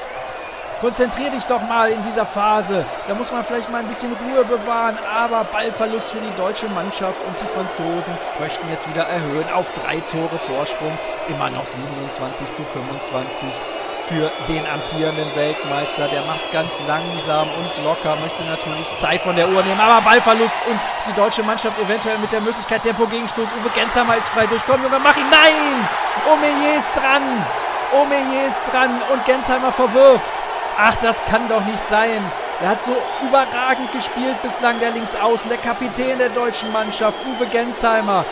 Konzentrier 0.84 1.30
dich 1.30 1.44
doch 1.44 1.62
mal 1.62 1.88
in 1.88 2.02
dieser 2.04 2.26
Phase. 2.26 2.84
Da 3.08 3.14
muss 3.14 3.32
man 3.32 3.42
vielleicht 3.42 3.72
mal 3.72 3.78
ein 3.78 3.88
bisschen 3.88 4.12
Ruhe 4.20 4.44
bewahren. 4.44 4.98
Aber 5.08 5.42
Ballverlust 5.44 6.12
für 6.12 6.20
die 6.20 6.36
deutsche 6.36 6.68
Mannschaft 6.76 7.16
und 7.24 7.32
die 7.40 7.48
Franzosen 7.56 8.12
möchten 8.38 8.68
jetzt 8.68 8.86
wieder 8.92 9.08
erhöhen 9.08 9.48
auf 9.56 9.64
drei 9.80 10.04
Tore 10.12 10.36
Vorsprung. 10.44 10.92
Immer 11.32 11.48
noch 11.48 11.64
27 11.64 12.52
zu 12.52 12.60
25 12.68 13.48
für 14.12 14.28
den 14.44 14.60
amtierenden 14.68 15.24
Weltmeister. 15.34 16.04
Der 16.12 16.20
macht 16.28 16.44
es 16.44 16.52
ganz 16.52 16.68
langsam 16.86 17.48
und 17.48 17.72
locker, 17.80 18.20
möchte 18.20 18.44
natürlich 18.44 18.84
Zeit 19.00 19.22
von 19.22 19.36
der 19.36 19.48
Uhr 19.48 19.64
nehmen, 19.64 19.80
aber 19.80 20.04
Ballverlust 20.04 20.60
und 20.68 20.78
die 21.08 21.16
deutsche 21.16 21.42
Mannschaft 21.44 21.80
eventuell 21.80 22.18
mit 22.18 22.30
der 22.30 22.42
Möglichkeit 22.42 22.82
Tempo-Gegenstoß. 22.82 23.48
Uwe 23.56 23.72
Gensheimer 23.72 24.20
ist 24.20 24.28
frei 24.36 24.44
durchkommen. 24.44 24.84
Junge, 24.84 25.00
mach 25.00 25.16
ihn. 25.16 25.32
Nein! 25.32 25.88
Omeyer 26.28 26.76
ist 26.76 26.92
dran. 26.92 27.24
Omeyer 27.96 28.52
ist 28.52 28.60
dran 28.68 29.00
und 29.08 29.24
Gensheimer 29.24 29.72
verwirft. 29.72 30.43
Ach, 30.78 30.96
das 30.96 31.24
kann 31.26 31.48
doch 31.48 31.64
nicht 31.64 31.78
sein. 31.88 32.20
Er 32.60 32.70
hat 32.70 32.82
so 32.82 32.96
überragend 33.26 33.92
gespielt 33.92 34.40
bislang, 34.42 34.78
der 34.80 34.90
Linksaußen, 34.90 35.48
der 35.48 35.58
Kapitän 35.58 36.18
der 36.18 36.30
deutschen 36.30 36.72
Mannschaft, 36.72 37.16
Uwe 37.26 37.46
Gensheimer. 37.46 38.24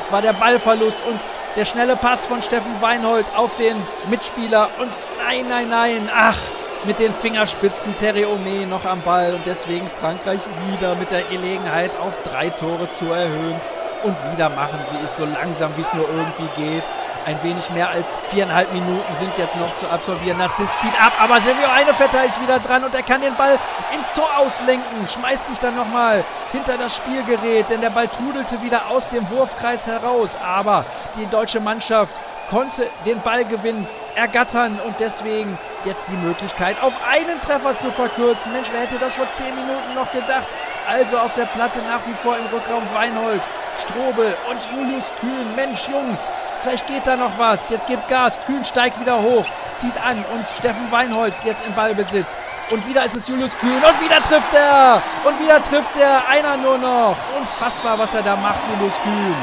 Es 0.00 0.12
war 0.12 0.22
der 0.22 0.32
Ballverlust 0.32 0.98
und 1.08 1.20
der 1.56 1.64
schnelle 1.64 1.96
Pass 1.96 2.24
von 2.24 2.42
Steffen 2.42 2.80
Weinhold 2.80 3.26
auf 3.36 3.54
den 3.56 3.76
Mitspieler. 4.10 4.68
Und 4.78 4.90
nein, 5.24 5.46
nein, 5.48 5.68
nein, 5.68 6.10
ach, 6.14 6.38
mit 6.84 6.98
den 6.98 7.12
Fingerspitzen 7.12 7.96
Terry 7.98 8.24
Ome 8.24 8.66
noch 8.66 8.84
am 8.84 9.00
Ball. 9.02 9.34
Und 9.34 9.44
deswegen 9.46 9.88
Frankreich 9.88 10.40
wieder 10.70 10.94
mit 10.94 11.10
der 11.10 11.22
Gelegenheit 11.22 11.90
auf 12.00 12.12
drei 12.30 12.50
Tore 12.50 12.88
zu 12.90 13.06
erhöhen. 13.06 13.60
Und 14.04 14.16
wieder 14.32 14.48
machen 14.50 14.78
sie 14.90 15.04
es 15.04 15.16
so 15.16 15.24
langsam, 15.24 15.72
wie 15.76 15.82
es 15.82 15.92
nur 15.92 16.08
irgendwie 16.08 16.62
geht. 16.62 16.84
Ein 17.28 17.42
wenig 17.42 17.68
mehr 17.68 17.90
als 17.90 18.18
viereinhalb 18.30 18.72
Minuten 18.72 19.16
sind 19.18 19.30
jetzt 19.36 19.54
noch 19.56 19.76
zu 19.76 19.86
absolvieren. 19.90 20.38
Nassis 20.38 20.70
zieht 20.80 20.98
ab, 20.98 21.12
aber 21.20 21.38
Silvio 21.42 21.68
Einevetter 21.68 22.24
ist 22.24 22.40
wieder 22.40 22.58
dran 22.58 22.82
und 22.84 22.94
er 22.94 23.02
kann 23.02 23.20
den 23.20 23.34
Ball 23.34 23.58
ins 23.94 24.10
Tor 24.14 24.30
auslenken. 24.38 25.06
Schmeißt 25.06 25.46
sich 25.46 25.58
dann 25.58 25.76
nochmal 25.76 26.24
hinter 26.52 26.78
das 26.78 26.96
Spielgerät, 26.96 27.68
denn 27.68 27.82
der 27.82 27.90
Ball 27.90 28.08
trudelte 28.08 28.62
wieder 28.62 28.88
aus 28.88 29.08
dem 29.08 29.28
Wurfkreis 29.28 29.86
heraus. 29.86 30.38
Aber 30.42 30.86
die 31.18 31.26
deutsche 31.26 31.60
Mannschaft 31.60 32.14
konnte 32.48 32.88
den 33.04 33.20
Ballgewinn 33.20 33.86
ergattern 34.14 34.80
und 34.86 34.94
deswegen 34.98 35.58
jetzt 35.84 36.08
die 36.08 36.16
Möglichkeit, 36.16 36.82
auf 36.82 36.94
einen 37.12 37.38
Treffer 37.42 37.76
zu 37.76 37.90
verkürzen. 37.90 38.54
Mensch, 38.54 38.68
wer 38.72 38.80
hätte 38.80 38.98
das 38.98 39.12
vor 39.16 39.30
zehn 39.34 39.54
Minuten 39.54 39.94
noch 39.94 40.10
gedacht? 40.12 40.46
Also 40.88 41.18
auf 41.18 41.34
der 41.34 41.44
Platte 41.44 41.80
nach 41.80 42.00
wie 42.06 42.14
vor 42.22 42.38
im 42.38 42.46
Rückraum 42.46 42.84
Weinhold, 42.94 43.42
Strobel 43.82 44.34
und 44.48 44.60
Julius 44.72 45.12
Kühn. 45.20 45.54
Mensch, 45.54 45.88
Jungs, 45.88 46.26
Vielleicht 46.62 46.86
geht 46.86 47.06
da 47.06 47.16
noch 47.16 47.38
was. 47.38 47.70
Jetzt 47.70 47.86
gibt 47.86 48.08
Gas. 48.08 48.38
Kühn 48.46 48.64
steigt 48.64 49.00
wieder 49.00 49.20
hoch, 49.20 49.44
zieht 49.76 49.96
an 50.04 50.16
und 50.16 50.44
Steffen 50.58 50.90
Weinholz 50.90 51.34
jetzt 51.44 51.64
im 51.66 51.74
Ballbesitz. 51.74 52.36
Und 52.70 52.86
wieder 52.86 53.04
ist 53.04 53.16
es 53.16 53.28
Julius 53.28 53.56
Kühn 53.58 53.76
und 53.76 54.00
wieder 54.04 54.22
trifft 54.22 54.52
er. 54.52 55.00
Und 55.24 55.40
wieder 55.40 55.62
trifft 55.62 55.96
er. 55.96 56.28
Einer 56.28 56.56
nur 56.56 56.76
noch. 56.76 57.16
Unfassbar, 57.38 57.98
was 57.98 58.12
er 58.12 58.22
da 58.22 58.36
macht, 58.36 58.58
Julius 58.74 58.94
Kühn. 59.02 59.36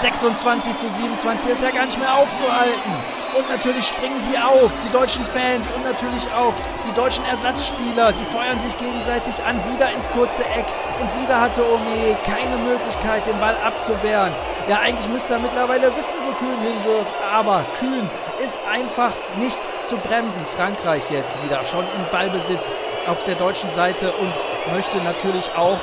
26 0.00 0.72
zu 0.78 0.86
27 1.00 1.52
ist 1.52 1.62
ja 1.62 1.70
gar 1.70 1.86
nicht 1.86 1.98
mehr 1.98 2.12
aufzuhalten. 2.12 2.92
Und 3.38 3.48
natürlich 3.48 3.86
springen 3.86 4.20
sie 4.20 4.36
auf, 4.36 4.70
die 4.84 4.92
deutschen 4.92 5.24
Fans 5.24 5.64
und 5.76 5.84
natürlich 5.84 6.26
auch 6.36 6.52
die 6.84 6.92
deutschen 6.94 7.24
Ersatzspieler. 7.26 8.12
Sie 8.12 8.24
feuern 8.26 8.58
sich 8.60 8.76
gegenseitig 8.78 9.32
an, 9.46 9.56
wieder 9.72 9.88
ins 9.92 10.10
kurze 10.10 10.42
Eck. 10.58 10.66
Und 11.00 11.08
wieder 11.22 11.40
hatte 11.40 11.62
Ome 11.62 12.16
keine 12.26 12.56
Möglichkeit, 12.66 13.24
den 13.26 13.38
Ball 13.38 13.56
abzuwehren. 13.64 14.34
Ja, 14.68 14.78
eigentlich 14.78 15.08
müsste 15.08 15.34
er 15.34 15.40
mittlerweile 15.40 15.88
wissen, 15.96 16.14
wo 16.24 16.32
Kühn 16.38 16.60
hinwirft. 16.62 17.12
Aber 17.34 17.64
Kühn 17.80 18.08
ist 18.44 18.56
einfach 18.70 19.10
nicht 19.36 19.58
zu 19.82 19.96
bremsen. 19.96 20.44
Frankreich 20.56 21.02
jetzt 21.10 21.34
wieder 21.42 21.64
schon 21.64 21.84
im 21.96 22.06
Ballbesitz 22.12 22.70
auf 23.08 23.24
der 23.24 23.34
deutschen 23.34 23.70
Seite 23.72 24.12
und 24.12 24.32
möchte 24.74 24.98
natürlich 24.98 25.50
auch 25.56 25.78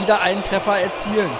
wieder 0.00 0.20
einen 0.20 0.42
Treffer 0.42 0.78
erzielen. 0.78 1.30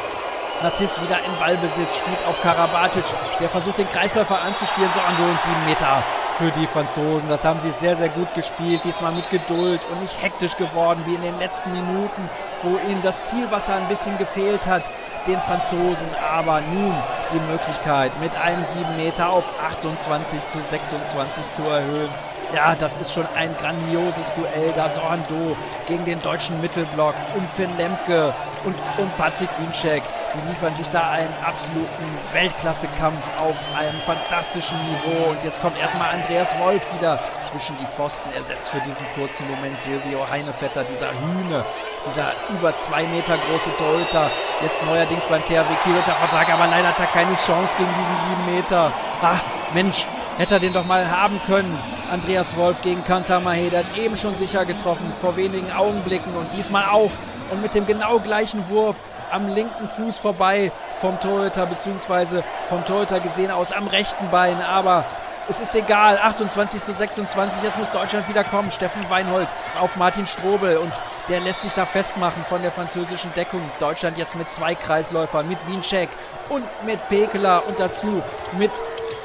Nassis 0.62 1.00
wieder 1.00 1.18
im 1.26 1.36
Ballbesitz, 1.40 1.96
spielt 1.98 2.24
auf 2.28 2.40
Karabatic. 2.42 3.04
Der 3.40 3.48
versucht 3.48 3.78
den 3.78 3.90
Kreisläufer 3.90 4.40
anzuspielen. 4.40 4.90
So 4.94 5.00
an 5.00 5.28
und 5.28 5.42
sieben 5.42 5.66
Meter 5.66 6.02
für 6.38 6.50
die 6.58 6.66
Franzosen. 6.66 7.28
Das 7.28 7.44
haben 7.44 7.60
sie 7.60 7.70
sehr, 7.70 7.96
sehr 7.96 8.08
gut 8.08 8.32
gespielt. 8.34 8.82
Diesmal 8.84 9.12
mit 9.12 9.28
Geduld 9.30 9.80
und 9.90 10.00
nicht 10.00 10.22
hektisch 10.22 10.56
geworden 10.56 11.02
wie 11.06 11.14
in 11.14 11.22
den 11.22 11.38
letzten 11.38 11.72
Minuten, 11.72 12.28
wo 12.62 12.70
ihnen 12.88 13.02
das 13.02 13.24
Zielwasser 13.24 13.74
ein 13.74 13.88
bisschen 13.88 14.16
gefehlt 14.18 14.66
hat, 14.66 14.84
den 15.26 15.40
Franzosen. 15.40 16.08
Aber 16.32 16.60
nun 16.60 16.94
die 17.32 17.52
Möglichkeit, 17.52 18.12
mit 18.20 18.36
einem 18.36 18.64
7 18.64 18.96
Meter 18.96 19.30
auf 19.30 19.44
28 19.60 20.40
zu 20.48 20.58
26 20.60 21.50
zu 21.50 21.62
erhöhen. 21.62 22.10
Ja, 22.54 22.76
das 22.78 22.94
ist 22.98 23.12
schon 23.12 23.26
ein 23.34 23.50
grandioses 23.56 24.32
Duell. 24.36 24.70
Da 24.76 24.88
Sorando 24.88 25.56
gegen 25.88 26.04
den 26.04 26.22
deutschen 26.22 26.60
Mittelblock 26.60 27.14
und 27.34 27.48
Finn 27.56 27.76
Lemke 27.76 28.32
und, 28.62 28.76
und 28.96 29.16
Patrick 29.18 29.48
Winczek. 29.58 30.04
Die 30.34 30.48
liefern 30.48 30.72
sich 30.74 30.88
da 30.90 31.10
einen 31.10 31.34
absoluten 31.42 32.06
Weltklasse-Kampf 32.32 33.18
auf 33.42 33.56
einem 33.74 33.98
fantastischen 34.06 34.78
Niveau. 34.86 35.30
Und 35.30 35.42
jetzt 35.42 35.60
kommt 35.60 35.78
erstmal 35.80 36.14
Andreas 36.14 36.46
Wolf 36.62 36.82
wieder 36.94 37.18
zwischen 37.50 37.74
die 37.78 37.86
Pfosten. 37.86 38.30
Er 38.36 38.42
setzt 38.42 38.68
für 38.68 38.80
diesen 38.86 39.06
kurzen 39.18 39.50
Moment 39.50 39.74
Silvio 39.80 40.22
Heinevetter, 40.30 40.84
dieser 40.84 41.10
Hühne, 41.10 41.64
dieser 42.06 42.30
über 42.54 42.70
zwei 42.78 43.02
Meter 43.10 43.34
große 43.34 43.70
Torhüter. 43.78 44.30
Jetzt 44.62 44.78
neuerdings 44.86 45.24
beim 45.26 45.42
THW 45.42 45.74
Kiel 45.82 45.98
unter 45.98 46.14
Vertrag, 46.22 46.46
aber 46.54 46.70
leider 46.70 46.88
hat 46.88 47.00
er 47.00 47.10
keine 47.10 47.34
Chance 47.34 47.74
gegen 47.78 47.90
diesen 47.98 48.16
sieben 48.30 48.46
Meter. 48.46 48.92
Ach, 49.22 49.42
Mensch, 49.74 50.06
hätte 50.38 50.54
er 50.54 50.60
den 50.60 50.72
doch 50.72 50.84
mal 50.84 51.10
haben 51.10 51.40
können. 51.46 51.78
Andreas 52.10 52.56
Wolf 52.56 52.76
gegen 52.82 53.04
Kantamahe, 53.04 53.70
der 53.70 53.80
hat 53.80 53.96
eben 53.96 54.16
schon 54.16 54.36
sicher 54.36 54.64
getroffen, 54.64 55.12
vor 55.20 55.36
wenigen 55.36 55.70
Augenblicken 55.72 56.34
und 56.34 56.46
diesmal 56.56 56.84
auch. 56.90 57.10
Und 57.50 57.62
mit 57.62 57.74
dem 57.74 57.86
genau 57.86 58.18
gleichen 58.18 58.68
Wurf 58.68 58.96
am 59.30 59.48
linken 59.48 59.88
Fuß 59.88 60.18
vorbei 60.18 60.72
vom 61.00 61.20
Torhüter, 61.20 61.66
beziehungsweise 61.66 62.42
vom 62.68 62.84
Torhüter 62.84 63.20
gesehen 63.20 63.50
aus 63.50 63.72
am 63.72 63.86
rechten 63.86 64.30
Bein. 64.30 64.60
Aber 64.62 65.04
es 65.48 65.60
ist 65.60 65.74
egal. 65.74 66.18
28 66.18 66.82
zu 66.82 66.92
26. 66.92 67.62
Jetzt 67.62 67.78
muss 67.78 67.90
Deutschland 67.90 68.28
wieder 68.28 68.44
kommen. 68.44 68.70
Steffen 68.70 69.02
Weinhold 69.10 69.48
auf 69.80 69.96
Martin 69.96 70.26
Strobel. 70.26 70.78
Und 70.78 70.92
der 71.28 71.40
lässt 71.40 71.62
sich 71.62 71.74
da 71.74 71.84
festmachen 71.84 72.44
von 72.48 72.62
der 72.62 72.72
französischen 72.72 73.32
Deckung. 73.34 73.60
Deutschland 73.78 74.16
jetzt 74.16 74.36
mit 74.36 74.50
zwei 74.50 74.74
Kreisläufern, 74.74 75.48
mit 75.48 75.58
Wiencheck 75.66 76.08
und 76.48 76.64
mit 76.84 77.06
Pekela 77.08 77.58
und 77.58 77.78
dazu 77.78 78.22
mit 78.58 78.72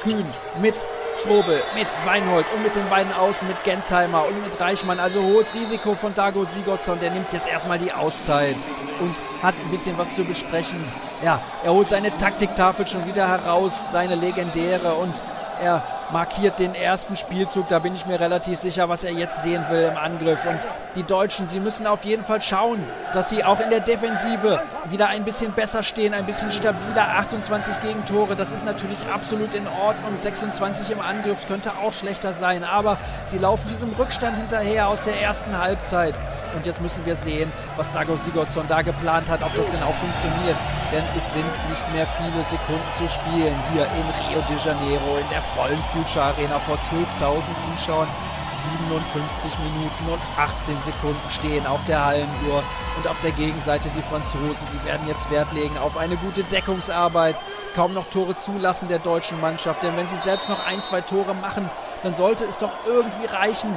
Kühn 0.02 0.26
mit 0.60 0.74
Strobel, 1.20 1.62
mit 1.74 1.86
Weinhold 2.06 2.46
und 2.54 2.62
mit 2.62 2.74
den 2.74 2.88
beiden 2.88 3.12
Außen, 3.12 3.46
mit 3.46 3.62
Gensheimer 3.64 4.26
und 4.26 4.42
mit 4.42 4.58
Reichmann. 4.58 4.98
Also 4.98 5.22
hohes 5.22 5.54
Risiko 5.54 5.94
von 5.94 6.14
Dago 6.14 6.44
Sigurdsson. 6.44 6.98
Der 7.00 7.10
nimmt 7.10 7.32
jetzt 7.32 7.48
erstmal 7.48 7.78
die 7.78 7.92
Auszeit 7.92 8.56
und 9.00 9.14
hat 9.42 9.54
ein 9.54 9.70
bisschen 9.70 9.98
was 9.98 10.14
zu 10.14 10.24
besprechen. 10.24 10.82
Ja, 11.22 11.40
er 11.62 11.72
holt 11.72 11.90
seine 11.90 12.16
Taktiktafel 12.16 12.86
schon 12.86 13.06
wieder 13.06 13.28
heraus, 13.28 13.74
seine 13.92 14.14
legendäre 14.14 14.94
und 14.94 15.14
er 15.62 15.82
markiert 16.12 16.58
den 16.58 16.74
ersten 16.74 17.16
Spielzug. 17.16 17.68
Da 17.68 17.78
bin 17.78 17.94
ich 17.94 18.06
mir 18.06 18.18
relativ 18.20 18.60
sicher, 18.60 18.88
was 18.88 19.04
er 19.04 19.12
jetzt 19.12 19.42
sehen 19.42 19.64
will 19.70 19.90
im 19.90 19.96
Angriff. 19.96 20.38
Und 20.44 20.58
die 20.96 21.02
Deutschen, 21.02 21.48
sie 21.48 21.60
müssen 21.60 21.86
auf 21.86 22.04
jeden 22.04 22.24
Fall 22.24 22.42
schauen, 22.42 22.84
dass 23.12 23.30
sie 23.30 23.44
auch 23.44 23.60
in 23.60 23.70
der 23.70 23.80
Defensive 23.80 24.62
wieder 24.86 25.08
ein 25.08 25.24
bisschen 25.24 25.52
besser 25.52 25.82
stehen, 25.82 26.14
ein 26.14 26.26
bisschen 26.26 26.52
stabiler. 26.52 27.08
28 27.18 27.80
Gegentore, 27.80 28.36
das 28.36 28.52
ist 28.52 28.64
natürlich 28.64 28.98
absolut 29.12 29.54
in 29.54 29.66
Ordnung. 29.66 30.16
26 30.20 30.90
im 30.90 31.00
Angriff 31.00 31.46
könnte 31.48 31.70
auch 31.82 31.92
schlechter 31.92 32.32
sein. 32.32 32.64
Aber 32.64 32.96
sie 33.26 33.38
laufen 33.38 33.68
diesem 33.68 33.92
Rückstand 33.92 34.36
hinterher 34.36 34.88
aus 34.88 35.02
der 35.04 35.20
ersten 35.20 35.58
Halbzeit. 35.58 36.14
Und 36.54 36.66
jetzt 36.66 36.80
müssen 36.80 37.04
wir 37.04 37.16
sehen, 37.16 37.50
was 37.76 37.92
Dago 37.92 38.16
Sigurdsson 38.16 38.66
da 38.68 38.82
geplant 38.82 39.28
hat, 39.28 39.42
ob 39.42 39.54
das 39.54 39.70
denn 39.70 39.82
auch 39.82 39.94
funktioniert. 39.94 40.56
Denn 40.92 41.04
es 41.16 41.32
sind 41.32 41.50
nicht 41.68 41.86
mehr 41.94 42.06
viele 42.18 42.42
Sekunden 42.44 42.90
zu 42.98 43.06
spielen 43.08 43.54
hier 43.72 43.86
in 43.86 44.06
Rio 44.26 44.42
de 44.48 44.58
Janeiro 44.58 45.18
in 45.18 45.28
der 45.30 45.42
vollen 45.54 45.82
Future 45.92 46.26
Arena 46.26 46.58
vor 46.58 46.76
12.000 46.76 47.42
Zuschauern. 47.76 48.08
57 48.60 49.50
Minuten 49.72 50.12
und 50.12 50.20
18 50.36 50.76
Sekunden 50.84 51.30
stehen 51.30 51.66
auf 51.66 51.80
der 51.86 52.04
Hallenuhr 52.04 52.62
und 52.96 53.08
auf 53.08 53.16
der 53.22 53.30
Gegenseite 53.32 53.88
die 53.96 54.02
Franzosen. 54.02 54.66
Sie 54.70 54.86
werden 54.86 55.06
jetzt 55.08 55.30
Wert 55.30 55.50
legen 55.52 55.78
auf 55.78 55.96
eine 55.96 56.16
gute 56.16 56.42
Deckungsarbeit, 56.44 57.36
kaum 57.74 57.94
noch 57.94 58.10
Tore 58.10 58.36
zulassen 58.36 58.88
der 58.88 58.98
deutschen 58.98 59.40
Mannschaft. 59.40 59.82
Denn 59.82 59.96
wenn 59.96 60.08
sie 60.08 60.18
selbst 60.24 60.48
noch 60.48 60.66
ein, 60.66 60.80
zwei 60.82 61.00
Tore 61.00 61.34
machen, 61.34 61.70
dann 62.02 62.14
sollte 62.14 62.44
es 62.44 62.58
doch 62.58 62.72
irgendwie 62.86 63.26
reichen, 63.26 63.76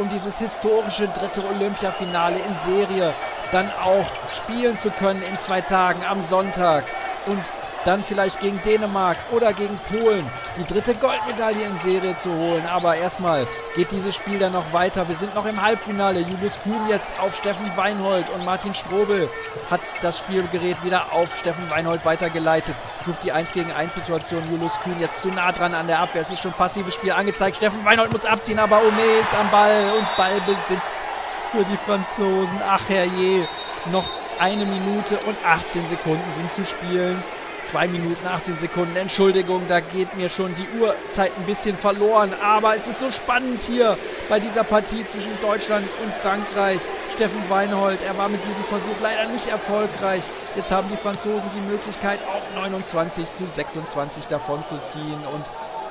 um 0.00 0.08
dieses 0.08 0.38
historische 0.38 1.08
dritte 1.08 1.46
Olympiafinale 1.46 2.36
in 2.36 2.74
Serie 2.74 3.12
dann 3.52 3.68
auch 3.82 4.06
spielen 4.34 4.76
zu 4.76 4.90
können 4.90 5.22
in 5.22 5.38
zwei 5.38 5.60
Tagen 5.60 6.02
am 6.08 6.22
Sonntag. 6.22 6.84
Und 7.26 7.42
dann 7.84 8.04
vielleicht 8.04 8.40
gegen 8.40 8.60
Dänemark 8.62 9.16
oder 9.30 9.52
gegen 9.52 9.78
Polen 9.88 10.24
die 10.56 10.66
dritte 10.72 10.94
Goldmedaille 10.94 11.64
in 11.64 11.78
Serie 11.78 12.16
zu 12.16 12.30
holen. 12.30 12.64
Aber 12.66 12.96
erstmal 12.96 13.46
geht 13.74 13.90
dieses 13.90 14.14
Spiel 14.14 14.38
dann 14.38 14.52
noch 14.52 14.72
weiter. 14.72 15.08
Wir 15.08 15.16
sind 15.16 15.34
noch 15.34 15.46
im 15.46 15.60
Halbfinale. 15.60 16.20
Julius 16.20 16.60
Kühn 16.62 16.88
jetzt 16.88 17.12
auf 17.18 17.34
Steffen 17.36 17.70
Weinhold 17.76 18.28
und 18.30 18.44
Martin 18.44 18.74
Strobel 18.74 19.28
hat 19.70 19.80
das 20.02 20.18
Spielgerät 20.18 20.82
wieder 20.84 21.12
auf 21.12 21.34
Steffen 21.36 21.70
Weinhold 21.70 22.04
weitergeleitet. 22.04 22.74
Sucht 23.06 23.24
die 23.24 23.32
1 23.32 23.52
gegen 23.52 23.72
1 23.72 23.94
Situation. 23.94 24.42
Julius 24.50 24.78
Kühn 24.82 25.00
jetzt 25.00 25.22
zu 25.22 25.28
nah 25.28 25.52
dran 25.52 25.74
an 25.74 25.86
der 25.86 26.00
Abwehr. 26.00 26.22
Es 26.22 26.30
ist 26.30 26.40
schon 26.40 26.52
passives 26.52 26.94
Spiel 26.94 27.12
angezeigt. 27.12 27.56
Steffen 27.56 27.84
Weinhold 27.84 28.12
muss 28.12 28.24
abziehen, 28.24 28.58
aber 28.58 28.78
Ome 28.78 29.20
ist 29.20 29.34
am 29.34 29.50
Ball 29.50 29.92
und 29.98 30.06
Ballbesitz 30.16 31.04
für 31.50 31.64
die 31.64 31.76
Franzosen. 31.76 32.60
Ach 32.68 32.82
herrje, 32.88 33.48
noch 33.90 34.04
eine 34.38 34.64
Minute 34.64 35.18
und 35.26 35.36
18 35.44 35.86
Sekunden 35.88 36.32
sind 36.36 36.52
zu 36.52 36.64
spielen. 36.64 37.22
2 37.70 37.86
Minuten 37.86 38.26
18 38.26 38.58
Sekunden. 38.58 38.96
Entschuldigung, 38.96 39.62
da 39.68 39.78
geht 39.78 40.16
mir 40.16 40.28
schon 40.28 40.52
die 40.56 40.66
Uhrzeit 40.80 41.30
ein 41.36 41.44
bisschen 41.44 41.76
verloren. 41.76 42.34
Aber 42.42 42.74
es 42.74 42.88
ist 42.88 42.98
so 42.98 43.12
spannend 43.12 43.60
hier 43.60 43.96
bei 44.28 44.40
dieser 44.40 44.64
Partie 44.64 45.06
zwischen 45.06 45.30
Deutschland 45.40 45.86
und 46.02 46.12
Frankreich. 46.14 46.80
Steffen 47.14 47.42
Weinhold, 47.48 47.98
er 48.06 48.16
war 48.18 48.28
mit 48.28 48.40
diesem 48.44 48.64
Versuch 48.64 48.96
leider 49.00 49.30
nicht 49.30 49.46
erfolgreich. 49.46 50.22
Jetzt 50.56 50.72
haben 50.72 50.88
die 50.90 50.96
Franzosen 50.96 51.48
die 51.54 51.70
Möglichkeit, 51.70 52.18
auch 52.26 52.60
29 52.60 53.32
zu 53.32 53.46
26 53.46 54.26
davon 54.26 54.64
zu 54.64 54.76
ziehen. 54.82 55.20
Und, 55.32 55.44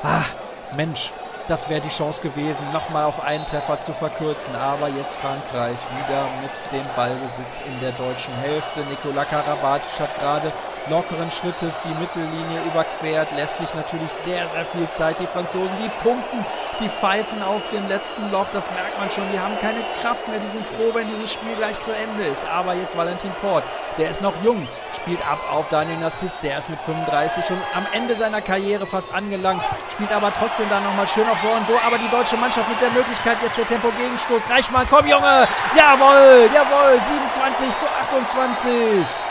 ah, 0.03 0.25
Mensch, 0.75 1.11
das 1.47 1.69
wäre 1.69 1.81
die 1.81 1.89
Chance 1.89 2.21
gewesen, 2.21 2.63
nochmal 2.73 3.05
auf 3.05 3.23
einen 3.23 3.45
Treffer 3.45 3.79
zu 3.79 3.93
verkürzen. 3.93 4.53
Aber 4.55 4.89
jetzt 4.89 5.15
Frankreich 5.15 5.77
wieder 5.97 6.27
mit 6.41 6.51
dem 6.73 6.85
Ballbesitz 6.95 7.63
in 7.65 7.79
der 7.79 7.91
deutschen 7.93 8.33
Hälfte. 8.41 8.81
Nikola 8.89 9.23
Karabatic 9.23 9.99
hat 9.99 10.19
gerade 10.19 10.51
lockeren 10.89 11.29
Schrittes 11.31 11.79
die 11.83 11.93
Mittellinie 11.99 12.61
überquert, 12.65 13.27
lässt 13.35 13.57
sich 13.57 13.73
natürlich 13.73 14.09
sehr, 14.23 14.47
sehr 14.47 14.65
viel 14.65 14.87
Zeit. 14.89 15.19
Die 15.19 15.27
Franzosen, 15.27 15.75
die 15.79 15.89
pumpen, 16.01 16.45
die 16.79 16.89
pfeifen 16.89 17.43
auf 17.43 17.61
dem 17.69 17.87
letzten 17.87 18.31
Loch, 18.31 18.47
das 18.53 18.69
merkt 18.71 18.97
man 18.97 19.09
schon. 19.11 19.29
Die 19.31 19.39
haben 19.39 19.57
keine 19.59 19.81
Kraft 20.01 20.27
mehr, 20.27 20.39
die 20.39 20.51
sind 20.51 20.65
froh, 20.65 20.93
wenn 20.93 21.07
dieses 21.07 21.33
Spiel 21.33 21.55
gleich 21.57 21.79
zu 21.81 21.91
Ende 21.91 22.25
ist. 22.25 22.41
Aber 22.47 22.73
jetzt 22.73 22.95
Valentin 22.95 23.31
Port, 23.41 23.63
der 23.97 24.09
ist 24.09 24.21
noch 24.21 24.33
jung, 24.43 24.67
spielt 24.95 25.21
ab 25.29 25.39
auf 25.51 25.69
Daniel 25.69 25.97
Nassis, 25.99 26.39
der 26.39 26.57
ist 26.57 26.69
mit 26.69 26.79
35 26.81 27.45
schon 27.45 27.59
am 27.75 27.85
Ende 27.93 28.15
seiner 28.15 28.41
Karriere 28.41 28.87
fast 28.87 29.13
angelangt, 29.13 29.63
spielt 29.93 30.11
aber 30.11 30.33
trotzdem 30.33 30.69
dann 30.69 30.83
nochmal 30.83 31.07
schön 31.07 31.27
auf 31.29 31.39
Sorando. 31.41 31.73
Aber 31.85 31.97
die 31.97 32.09
deutsche 32.09 32.37
Mannschaft 32.37 32.69
mit 32.69 32.81
der 32.81 32.91
Möglichkeit, 32.91 33.37
jetzt 33.43 33.57
der 33.57 33.67
Tempo-Gegenstoß. 33.67 34.41
Reichmann, 34.49 34.85
komm 34.89 35.05
Junge! 35.05 35.47
Jawohl, 35.75 36.49
jawohl, 36.53 36.99
27 37.01 37.67
zu 37.77 37.85
28. 38.15 39.28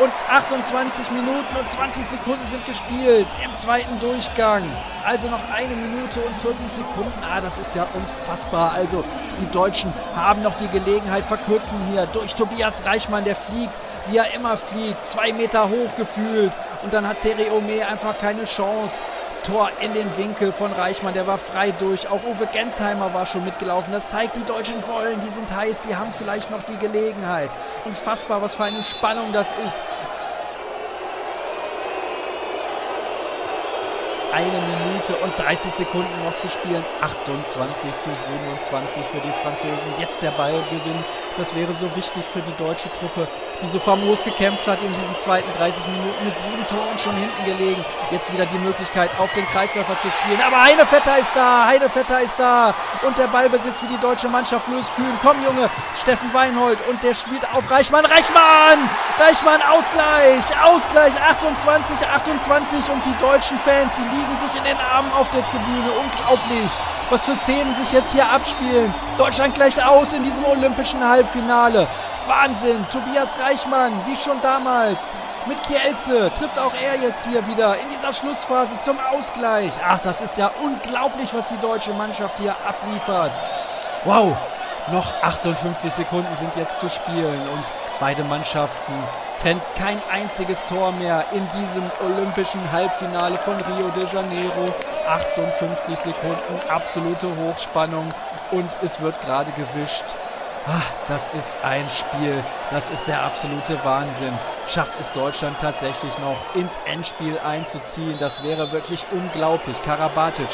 Und 0.00 0.12
28 0.30 1.10
Minuten 1.10 1.56
und 1.58 1.70
20 1.70 2.06
Sekunden 2.06 2.40
sind 2.50 2.64
gespielt 2.66 3.26
im 3.44 3.54
zweiten 3.54 4.00
Durchgang. 4.00 4.62
Also 5.04 5.28
noch 5.28 5.42
eine 5.54 5.76
Minute 5.76 6.20
und 6.20 6.34
40 6.38 6.72
Sekunden. 6.72 7.12
Ah, 7.22 7.42
das 7.42 7.58
ist 7.58 7.74
ja 7.74 7.86
unfassbar. 7.92 8.72
Also 8.72 9.04
die 9.38 9.50
Deutschen 9.52 9.92
haben 10.16 10.42
noch 10.42 10.54
die 10.56 10.68
Gelegenheit, 10.68 11.26
verkürzen 11.26 11.78
hier 11.92 12.06
durch 12.14 12.34
Tobias 12.34 12.86
Reichmann, 12.86 13.24
der 13.24 13.36
fliegt, 13.36 13.74
wie 14.08 14.16
er 14.16 14.32
immer 14.32 14.56
fliegt, 14.56 15.06
zwei 15.06 15.34
Meter 15.34 15.68
hoch 15.68 15.94
gefühlt. 15.98 16.52
Und 16.82 16.94
dann 16.94 17.06
hat 17.06 17.20
Terry 17.20 17.50
Ome 17.50 17.86
einfach 17.86 18.18
keine 18.18 18.46
Chance. 18.46 18.98
Tor 19.44 19.70
in 19.80 19.94
den 19.94 20.16
Winkel 20.16 20.52
von 20.52 20.72
Reichmann, 20.72 21.14
der 21.14 21.26
war 21.26 21.38
frei 21.38 21.72
durch. 21.72 22.08
Auch 22.08 22.22
Uwe 22.24 22.46
Gensheimer 22.46 23.12
war 23.14 23.26
schon 23.26 23.44
mitgelaufen. 23.44 23.92
Das 23.92 24.10
zeigt, 24.10 24.36
die 24.36 24.44
Deutschen 24.44 24.86
wollen, 24.86 25.20
die 25.24 25.30
sind 25.30 25.54
heiß, 25.54 25.82
die 25.88 25.96
haben 25.96 26.12
vielleicht 26.16 26.50
noch 26.50 26.62
die 26.64 26.76
Gelegenheit. 26.76 27.50
Unfassbar, 27.84 28.42
was 28.42 28.54
für 28.54 28.64
eine 28.64 28.82
Spannung 28.82 29.32
das 29.32 29.48
ist. 29.66 29.80
Eine 34.32 34.46
Minute 34.46 34.89
und 35.08 35.32
30 35.38 35.72
Sekunden 35.72 36.24
noch 36.24 36.36
zu 36.40 36.48
spielen. 36.48 36.84
28 37.00 37.92
zu 38.04 38.10
27 38.10 39.02
für 39.06 39.20
die 39.20 39.32
Franzosen. 39.42 39.92
Jetzt 39.98 40.20
der 40.22 40.30
Ballgewinn. 40.32 41.04
Das 41.38 41.54
wäre 41.54 41.72
so 41.74 41.88
wichtig 41.96 42.22
für 42.32 42.40
die 42.40 42.56
deutsche 42.58 42.90
Truppe 42.98 43.26
die 43.62 43.68
so 43.68 43.78
famos 43.78 44.24
gekämpft 44.24 44.66
hat 44.66 44.80
in 44.82 44.88
diesen 44.88 45.16
zweiten 45.16 45.48
30 45.56 45.86
Minuten 45.88 46.24
mit 46.24 46.36
sieben 46.40 46.66
Toren 46.68 46.96
schon 46.98 47.14
hinten 47.16 47.44
gelegen. 47.44 47.84
Jetzt 48.10 48.32
wieder 48.32 48.46
die 48.46 48.58
Möglichkeit, 48.58 49.10
auf 49.18 49.32
den 49.34 49.44
Kreisläufer 49.52 49.96
zu 50.00 50.08
spielen. 50.10 50.40
Aber 50.40 50.62
Heinevetter 50.62 51.18
ist 51.18 51.30
da, 51.34 51.66
Heinevetter 51.66 52.20
ist 52.22 52.38
da. 52.38 52.74
Und 53.02 53.16
der 53.18 53.26
Ballbesitz 53.28 53.78
für 53.78 53.86
die 53.86 54.00
deutsche 54.00 54.28
Mannschaft. 54.28 54.66
Louis 54.68 54.86
Kühn, 54.96 55.12
komm 55.22 55.36
Junge, 55.44 55.68
Steffen 56.00 56.32
Weinhold. 56.32 56.78
Und 56.88 57.02
der 57.02 57.14
spielt 57.14 57.44
auf 57.52 57.70
Reichmann. 57.70 58.04
Reichmann! 58.04 58.88
Reichmann, 59.18 59.60
Ausgleich! 59.62 60.44
Ausgleich, 60.64 61.12
28, 61.20 61.96
28. 62.00 62.78
Und 62.88 63.04
die 63.04 63.16
deutschen 63.20 63.58
Fans, 63.60 63.92
die 63.96 64.08
liegen 64.16 64.36
sich 64.40 64.56
in 64.56 64.64
den 64.64 64.78
Armen 64.90 65.12
auf 65.12 65.28
der 65.30 65.44
Tribüne. 65.44 65.90
Unglaublich, 66.00 66.70
was 67.10 67.24
für 67.24 67.36
Szenen 67.36 67.74
sich 67.76 67.92
jetzt 67.92 68.12
hier 68.12 68.28
abspielen. 68.30 68.92
Deutschland 69.18 69.54
gleicht 69.54 69.84
aus 69.84 70.12
in 70.12 70.22
diesem 70.22 70.44
olympischen 70.44 71.02
Halbfinale. 71.06 71.86
Wahnsinn. 72.26 72.84
Tobias 72.92 73.30
Reichmann, 73.40 73.92
wie 74.06 74.16
schon 74.16 74.40
damals. 74.42 74.98
Mit 75.46 75.62
Kielce 75.62 76.30
trifft 76.38 76.58
auch 76.58 76.72
er 76.82 76.96
jetzt 76.96 77.26
hier 77.26 77.46
wieder 77.48 77.74
in 77.76 77.88
dieser 77.88 78.12
Schlussphase 78.12 78.78
zum 78.84 78.98
Ausgleich. 79.12 79.72
Ach, 79.86 79.98
das 80.00 80.20
ist 80.20 80.36
ja 80.36 80.50
unglaublich, 80.62 81.32
was 81.32 81.48
die 81.48 81.58
deutsche 81.58 81.92
Mannschaft 81.94 82.36
hier 82.38 82.54
abliefert. 82.66 83.32
Wow, 84.04 84.36
noch 84.92 85.06
58 85.22 85.92
Sekunden 85.92 86.36
sind 86.36 86.54
jetzt 86.56 86.78
zu 86.80 86.90
spielen 86.90 87.40
und 87.52 87.64
beide 88.00 88.24
Mannschaften 88.24 88.92
trennt 89.40 89.62
kein 89.76 90.00
einziges 90.10 90.64
Tor 90.66 90.92
mehr 90.92 91.24
in 91.32 91.46
diesem 91.60 91.84
olympischen 92.04 92.60
Halbfinale 92.72 93.38
von 93.38 93.54
Rio 93.54 93.88
de 93.90 94.06
Janeiro. 94.12 94.74
58 95.08 95.96
Sekunden, 95.96 96.60
absolute 96.68 97.28
Hochspannung 97.36 98.12
und 98.50 98.70
es 98.82 99.00
wird 99.00 99.20
gerade 99.22 99.50
gewischt. 99.52 100.04
Ah, 100.66 100.82
das 101.08 101.28
ist 101.28 101.56
ein 101.64 101.88
Spiel, 101.88 102.34
das 102.70 102.90
ist 102.90 103.08
der 103.08 103.22
absolute 103.22 103.82
Wahnsinn. 103.82 104.38
Schafft 104.68 104.92
es 105.00 105.10
Deutschland 105.12 105.58
tatsächlich 105.58 106.12
noch 106.18 106.36
ins 106.54 106.78
Endspiel 106.84 107.38
einzuziehen? 107.38 108.16
Das 108.20 108.44
wäre 108.44 108.70
wirklich 108.70 109.04
unglaublich. 109.10 109.76
Karabatic 109.84 110.48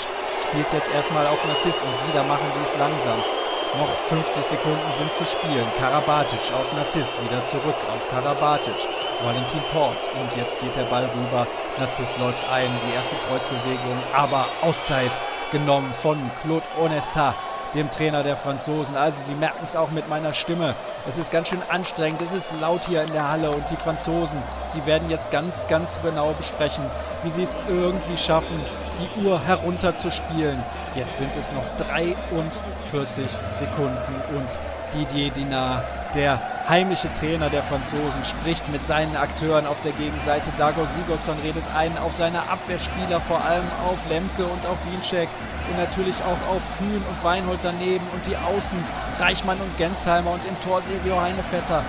spielt 0.48 0.72
jetzt 0.72 0.94
erstmal 0.94 1.26
auf 1.26 1.44
Nassis 1.44 1.74
und 1.82 2.09
wieder 2.09 2.22
machen 2.22 2.46
sie 2.54 2.72
es 2.72 2.78
langsam. 2.78 3.36
Noch 3.74 3.88
50 4.09 4.44
Sekunden 4.44 4.92
sind 4.96 5.12
zu 5.14 5.24
spielen. 5.24 5.66
Karabatic 5.79 6.40
auf 6.55 6.72
Nassis, 6.74 7.16
wieder 7.22 7.44
zurück 7.44 7.76
auf 7.92 8.09
Karabatic. 8.11 8.74
Valentin 9.22 9.62
Port 9.72 9.98
und 10.20 10.37
jetzt 10.37 10.59
geht 10.61 10.74
der 10.76 10.85
Ball 10.85 11.05
rüber. 11.05 11.46
Nassis 11.79 12.16
läuft 12.18 12.48
ein, 12.50 12.70
die 12.87 12.94
erste 12.94 13.16
Kreuzbewegung, 13.29 13.98
aber 14.14 14.46
Auszeit 14.62 15.11
genommen 15.52 15.92
von 16.02 16.18
Claude 16.42 16.66
Onesta 16.81 17.35
dem 17.74 17.90
Trainer 17.90 18.22
der 18.22 18.37
Franzosen. 18.37 18.96
Also 18.96 19.18
Sie 19.26 19.35
merken 19.35 19.61
es 19.62 19.76
auch 19.76 19.90
mit 19.90 20.09
meiner 20.09 20.33
Stimme. 20.33 20.74
Es 21.09 21.18
ist 21.18 21.31
ganz 21.31 21.48
schön 21.48 21.62
anstrengend, 21.68 22.22
es 22.22 22.33
ist 22.33 22.50
laut 22.61 22.85
hier 22.87 23.02
in 23.02 23.12
der 23.12 23.29
Halle 23.29 23.50
und 23.50 23.64
die 23.70 23.76
Franzosen, 23.76 24.42
sie 24.72 24.85
werden 24.87 25.11
jetzt 25.11 25.31
ganz, 25.31 25.64
ganz 25.68 25.98
genau 26.02 26.33
besprechen, 26.38 26.85
wie 27.22 27.31
sie 27.31 27.42
es 27.42 27.57
irgendwie 27.68 28.16
schaffen, 28.16 28.61
die 28.98 29.24
Uhr 29.24 29.40
herunterzuspielen. 29.44 30.59
Jetzt 30.94 31.18
sind 31.18 31.37
es 31.37 31.52
noch 31.52 31.64
43 31.78 33.24
Sekunden 33.59 34.14
und 34.35 34.48
Didier 34.94 35.30
Dinard, 35.30 35.85
der 36.14 36.40
heimliche 36.68 37.12
Trainer 37.20 37.50
der 37.50 37.62
Franzosen, 37.62 38.24
spricht 38.24 38.66
mit 38.70 38.87
seinen 38.87 39.14
Akteuren 39.16 39.66
auf 39.66 39.76
der 39.85 39.92
Gegenseite. 39.92 40.50
Dago 40.56 40.87
Sigurdsson 40.96 41.37
redet 41.42 41.64
ein 41.76 41.92
auf 41.98 42.12
seine 42.16 42.38
Abwehrspieler, 42.48 43.20
vor 43.20 43.44
allem 43.44 43.66
auf 43.85 43.98
Lemke 44.09 44.44
und 44.44 44.64
auf 44.64 44.78
Wiencheck 44.88 45.28
und 45.68 45.76
natürlich 45.76 46.16
auch 46.22 46.54
auf 46.54 46.62
Kühn 46.78 47.02
und 47.02 47.24
Weinhold 47.24 47.61
daneben 47.62 48.06
und 48.14 48.24
die 48.26 48.37
Außen 48.37 48.78
Reichmann 49.18 49.59
und 49.59 49.76
Gensheimer 49.76 50.30
und 50.30 50.46
im 50.46 50.56
Tor 50.62 50.80
Silvio 50.88 51.20
Heinevetter. 51.20 51.82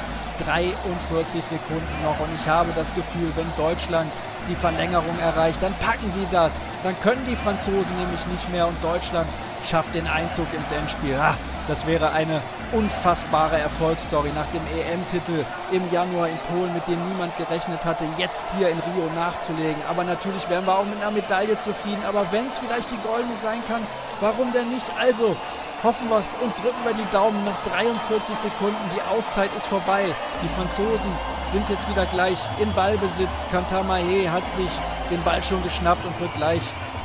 43 0.45 1.43
Sekunden 1.43 1.97
noch 2.03 2.19
und 2.19 2.29
ich 2.39 2.47
habe 2.47 2.69
das 2.75 2.93
Gefühl, 2.93 3.31
wenn 3.35 3.49
Deutschland 3.57 4.11
die 4.47 4.55
Verlängerung 4.55 5.17
erreicht, 5.19 5.61
dann 5.61 5.73
packen 5.81 6.09
sie 6.11 6.27
das. 6.31 6.53
Dann 6.87 6.95
können 7.01 7.25
die 7.27 7.35
Franzosen 7.35 7.97
nämlich 7.99 8.25
nicht 8.27 8.49
mehr 8.49 8.65
und 8.65 8.81
Deutschland 8.81 9.27
schafft 9.69 9.93
den 9.93 10.07
Einzug 10.07 10.47
ins 10.53 10.71
Endspiel. 10.71 11.19
Ah, 11.19 11.35
das 11.67 11.85
wäre 11.85 12.13
eine 12.13 12.39
unfassbare 12.71 13.59
Erfolgsstory 13.59 14.31
nach 14.33 14.47
dem 14.55 14.63
EM-Titel 14.71 15.43
im 15.73 15.83
Januar 15.91 16.29
in 16.29 16.37
Polen, 16.47 16.73
mit 16.73 16.87
dem 16.87 16.95
niemand 17.09 17.35
gerechnet 17.35 17.83
hatte, 17.83 18.05
jetzt 18.17 18.45
hier 18.55 18.69
in 18.69 18.79
Rio 18.79 19.11
nachzulegen. 19.15 19.83
Aber 19.89 20.05
natürlich 20.05 20.49
wären 20.49 20.65
wir 20.65 20.79
auch 20.79 20.85
mit 20.85 20.95
einer 21.01 21.11
Medaille 21.11 21.59
zufrieden. 21.59 22.05
Aber 22.07 22.25
wenn 22.31 22.47
es 22.47 22.57
vielleicht 22.57 22.89
die 22.89 23.03
goldene 23.03 23.35
sein 23.43 23.59
kann, 23.67 23.85
warum 24.21 24.53
denn 24.53 24.69
nicht? 24.69 24.87
Also 24.97 25.35
hoffen 25.83 26.09
wir 26.09 26.19
es 26.19 26.33
und 26.41 26.53
drücken 26.63 26.83
wir 26.83 26.93
die 26.93 27.11
Daumen. 27.11 27.43
Noch 27.45 27.57
43 27.71 28.35
Sekunden, 28.35 28.89
die 28.95 29.01
Auszeit 29.15 29.49
ist 29.55 29.67
vorbei. 29.67 30.05
Die 30.41 30.49
Franzosen 30.55 31.11
sind 31.51 31.69
jetzt 31.69 31.87
wieder 31.89 32.05
gleich 32.07 32.37
in 32.59 32.71
Ballbesitz. 32.73 33.45
Kantamahe 33.51 34.31
hat 34.31 34.47
sich 34.49 34.69
den 35.09 35.23
Ball 35.23 35.41
schon 35.43 35.61
geschnappt 35.63 36.05
und 36.05 36.19
wird 36.19 36.33
gleich 36.35 36.61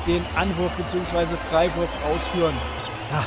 den 0.06 0.24
Anwurf 0.36 0.72
bzw. 0.72 1.36
Freiwurf 1.50 1.90
ausführen. 2.10 2.56
Ja, 3.12 3.24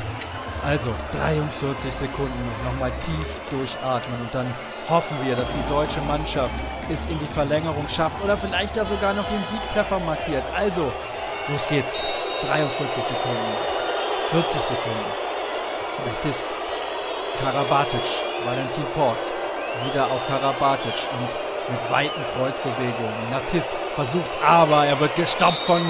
also 0.67 0.89
43 1.13 1.93
Sekunden 1.93 2.43
nochmal 2.65 2.91
tief 3.05 3.29
durchatmen 3.51 4.19
und 4.21 4.33
dann 4.33 4.47
hoffen 4.89 5.17
wir, 5.23 5.35
dass 5.35 5.47
die 5.49 5.69
deutsche 5.69 6.01
Mannschaft 6.01 6.53
es 6.91 7.05
in 7.05 7.17
die 7.19 7.33
Verlängerung 7.33 7.87
schafft 7.87 8.21
oder 8.23 8.37
vielleicht 8.37 8.75
ja 8.75 8.85
sogar 8.85 9.13
noch 9.13 9.25
den 9.29 9.43
Siegtreffer 9.49 9.99
markiert. 9.99 10.43
Also, 10.55 10.91
los 11.47 11.67
geht's. 11.69 12.03
43 12.45 13.03
Sekunden, 13.03 13.53
40 14.29 14.51
Sekunden. 14.61 15.24
Es 16.11 16.25
ist 16.25 16.53
Karabatic, 17.41 18.01
Valentin 18.45 18.85
Port, 18.93 19.17
wieder 19.85 20.05
auf 20.05 20.27
Karabatic 20.27 20.93
und 21.19 21.73
mit 21.73 21.91
weiten 21.91 22.21
Kreuzbewegungen. 22.35 23.29
Nassis 23.31 23.73
versucht 23.95 24.37
aber 24.45 24.85
er 24.85 24.99
wird 24.99 25.15
gestoppt 25.15 25.59
von 25.65 25.81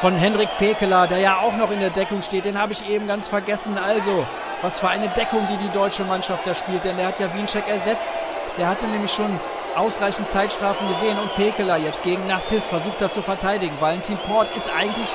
von 0.00 0.14
Hendrik 0.16 0.50
Pekeler, 0.58 1.06
der 1.06 1.18
ja 1.18 1.38
auch 1.38 1.56
noch 1.56 1.70
in 1.70 1.80
der 1.80 1.90
Deckung 1.90 2.22
steht. 2.22 2.44
Den 2.44 2.60
habe 2.60 2.72
ich 2.72 2.88
eben 2.90 3.06
ganz 3.06 3.26
vergessen. 3.26 3.78
Also, 3.78 4.26
was 4.60 4.78
für 4.78 4.88
eine 4.88 5.08
Deckung, 5.08 5.46
die 5.50 5.56
die 5.56 5.72
deutsche 5.72 6.04
Mannschaft 6.04 6.46
da 6.46 6.54
spielt. 6.54 6.84
Denn 6.84 6.96
der 6.98 7.06
hat 7.06 7.20
ja 7.20 7.34
Wiencheck 7.34 7.66
ersetzt. 7.68 8.10
Der 8.58 8.68
hatte 8.68 8.86
nämlich 8.86 9.12
schon 9.12 9.40
ausreichend 9.76 10.28
Zeitstrafen 10.28 10.86
gesehen. 10.88 11.18
Und 11.18 11.34
Pekeler 11.36 11.78
jetzt 11.78 12.02
gegen 12.02 12.26
Nassis 12.26 12.66
versucht 12.66 13.00
er 13.00 13.10
zu 13.10 13.22
verteidigen. 13.22 13.74
Valentin 13.80 14.18
Port 14.28 14.54
ist 14.56 14.68
eigentlich 14.78 15.08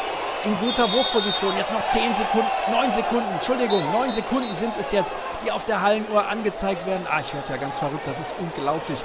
in 0.45 0.57
guter 0.59 0.91
Wurfposition. 0.91 1.55
Jetzt 1.57 1.73
noch 1.73 1.85
10 1.87 2.15
Sekunden, 2.15 2.47
9 2.71 2.91
Sekunden, 2.93 3.31
Entschuldigung, 3.33 3.91
9 3.91 4.13
Sekunden 4.13 4.55
sind 4.55 4.73
es 4.79 4.91
jetzt, 4.91 5.15
die 5.45 5.51
auf 5.51 5.65
der 5.65 5.81
Hallenuhr 5.81 6.27
angezeigt 6.27 6.85
werden. 6.85 7.05
Ah, 7.09 7.19
ich 7.19 7.33
werde 7.33 7.47
ja 7.49 7.57
ganz 7.57 7.77
verrückt, 7.77 8.05
das 8.05 8.19
ist 8.19 8.33
unglaublich. 8.39 8.99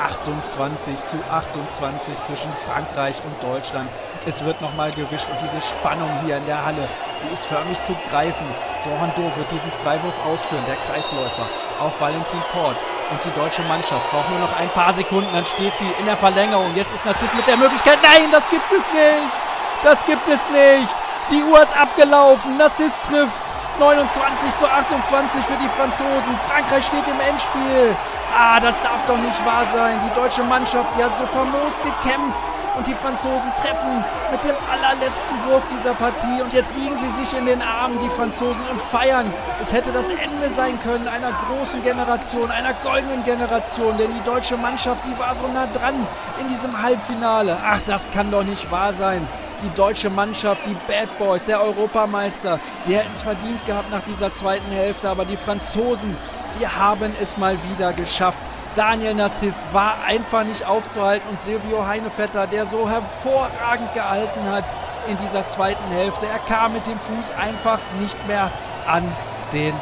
28 0.00 0.96
zu 1.04 1.16
28 1.30 2.24
zwischen 2.24 2.50
Frankreich 2.64 3.16
und 3.20 3.36
Deutschland. 3.52 3.90
Es 4.26 4.42
wird 4.44 4.60
nochmal 4.62 4.90
gewischt 4.92 5.28
und 5.28 5.36
diese 5.44 5.60
Spannung 5.60 6.08
hier 6.24 6.38
in 6.38 6.46
der 6.46 6.64
Halle, 6.64 6.88
sie 7.20 7.28
ist 7.28 7.44
förmlich 7.44 7.80
zu 7.82 7.94
greifen. 8.08 8.46
Sohando 8.82 9.30
wird 9.36 9.50
diesen 9.52 9.70
Freiwurf 9.84 10.14
ausführen, 10.24 10.64
der 10.66 10.80
Kreisläufer 10.88 11.44
auf 11.80 12.00
Valentin 12.00 12.40
Port. 12.52 12.76
Und 13.10 13.20
die 13.24 13.38
deutsche 13.38 13.62
Mannschaft 13.62 14.08
braucht 14.10 14.30
nur 14.30 14.38
noch 14.38 14.56
ein 14.58 14.70
paar 14.70 14.94
Sekunden, 14.94 15.28
dann 15.34 15.44
steht 15.44 15.76
sie 15.76 15.90
in 15.98 16.06
der 16.06 16.16
Verlängerung. 16.16 16.74
Jetzt 16.74 16.94
ist 16.94 17.04
Narziss 17.04 17.34
mit 17.34 17.46
der 17.46 17.58
Möglichkeit, 17.58 17.98
nein, 18.00 18.30
das 18.32 18.48
gibt 18.48 18.70
es 18.72 18.86
nicht. 18.94 19.49
Das 19.82 20.04
gibt 20.04 20.28
es 20.28 20.40
nicht. 20.50 20.96
Die 21.30 21.42
Uhr 21.42 21.62
ist 21.62 21.74
abgelaufen. 21.74 22.58
Narziss 22.58 22.94
trifft. 23.08 23.50
29 23.78 24.56
zu 24.58 24.66
28 24.66 25.40
für 25.46 25.56
die 25.56 25.68
Franzosen. 25.68 26.36
Frankreich 26.46 26.84
steht 26.84 27.06
im 27.08 27.18
Endspiel. 27.18 27.96
Ah, 28.36 28.60
das 28.60 28.76
darf 28.82 29.00
doch 29.06 29.16
nicht 29.16 29.40
wahr 29.46 29.64
sein. 29.72 29.98
Die 30.04 30.14
deutsche 30.20 30.42
Mannschaft, 30.42 30.86
die 30.98 31.04
hat 31.04 31.16
so 31.16 31.24
famos 31.26 31.80
gekämpft. 31.80 32.44
Und 32.76 32.86
die 32.86 32.94
Franzosen 32.94 33.50
treffen 33.60 34.04
mit 34.30 34.44
dem 34.44 34.54
allerletzten 34.70 35.36
Wurf 35.48 35.62
dieser 35.72 35.94
Partie. 35.94 36.42
Und 36.42 36.52
jetzt 36.52 36.76
liegen 36.76 36.96
sie 36.96 37.10
sich 37.20 37.36
in 37.36 37.46
den 37.46 37.62
Armen, 37.62 37.98
die 38.02 38.08
Franzosen, 38.10 38.62
und 38.70 38.80
feiern. 38.80 39.32
Es 39.62 39.72
hätte 39.72 39.92
das 39.92 40.10
Ende 40.10 40.54
sein 40.54 40.78
können 40.82 41.08
einer 41.08 41.32
großen 41.48 41.82
Generation, 41.82 42.50
einer 42.50 42.74
goldenen 42.84 43.24
Generation. 43.24 43.96
Denn 43.96 44.12
die 44.12 44.24
deutsche 44.28 44.58
Mannschaft, 44.58 45.02
die 45.06 45.18
war 45.18 45.34
so 45.34 45.48
nah 45.48 45.66
dran 45.72 46.06
in 46.38 46.48
diesem 46.48 46.80
Halbfinale. 46.80 47.56
Ach, 47.64 47.80
das 47.86 48.06
kann 48.12 48.30
doch 48.30 48.44
nicht 48.44 48.70
wahr 48.70 48.92
sein 48.92 49.26
die 49.62 49.74
deutsche 49.76 50.10
Mannschaft, 50.10 50.62
die 50.66 50.76
Bad 50.86 51.16
Boys, 51.18 51.44
der 51.44 51.62
Europameister. 51.62 52.58
Sie 52.86 52.96
hätten 52.96 53.10
es 53.12 53.22
verdient 53.22 53.64
gehabt 53.66 53.90
nach 53.90 54.02
dieser 54.06 54.32
zweiten 54.32 54.70
Hälfte, 54.72 55.08
aber 55.08 55.24
die 55.24 55.36
Franzosen, 55.36 56.16
sie 56.58 56.66
haben 56.66 57.14
es 57.20 57.36
mal 57.36 57.56
wieder 57.70 57.92
geschafft. 57.92 58.38
Daniel 58.76 59.14
Nassis 59.14 59.64
war 59.72 59.96
einfach 60.06 60.44
nicht 60.44 60.64
aufzuhalten 60.64 61.28
und 61.28 61.40
Silvio 61.40 61.86
Heinevetter, 61.86 62.46
der 62.46 62.66
so 62.66 62.88
hervorragend 62.88 63.92
gehalten 63.94 64.48
hat 64.48 64.64
in 65.08 65.16
dieser 65.24 65.46
zweiten 65.46 65.90
Hälfte, 65.90 66.26
er 66.26 66.38
kam 66.40 66.72
mit 66.72 66.86
dem 66.86 66.98
Fuß 66.98 67.36
einfach 67.38 67.78
nicht 68.00 68.28
mehr 68.28 68.50
an 68.86 69.04
den 69.52 69.74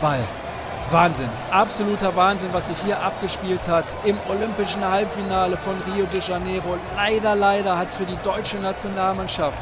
Ball. 0.00 0.24
Wahnsinn, 0.92 1.30
absoluter 1.50 2.14
Wahnsinn, 2.16 2.50
was 2.52 2.66
sich 2.66 2.76
hier 2.84 3.02
abgespielt 3.02 3.66
hat 3.66 3.86
im 4.04 4.18
olympischen 4.28 4.86
Halbfinale 4.86 5.56
von 5.56 5.72
Rio 5.86 6.04
de 6.04 6.20
Janeiro. 6.20 6.76
Leider, 6.96 7.34
leider 7.34 7.78
hat 7.78 7.88
es 7.88 7.96
für 7.96 8.04
die 8.04 8.18
deutsche 8.22 8.58
Nationalmannschaft 8.58 9.56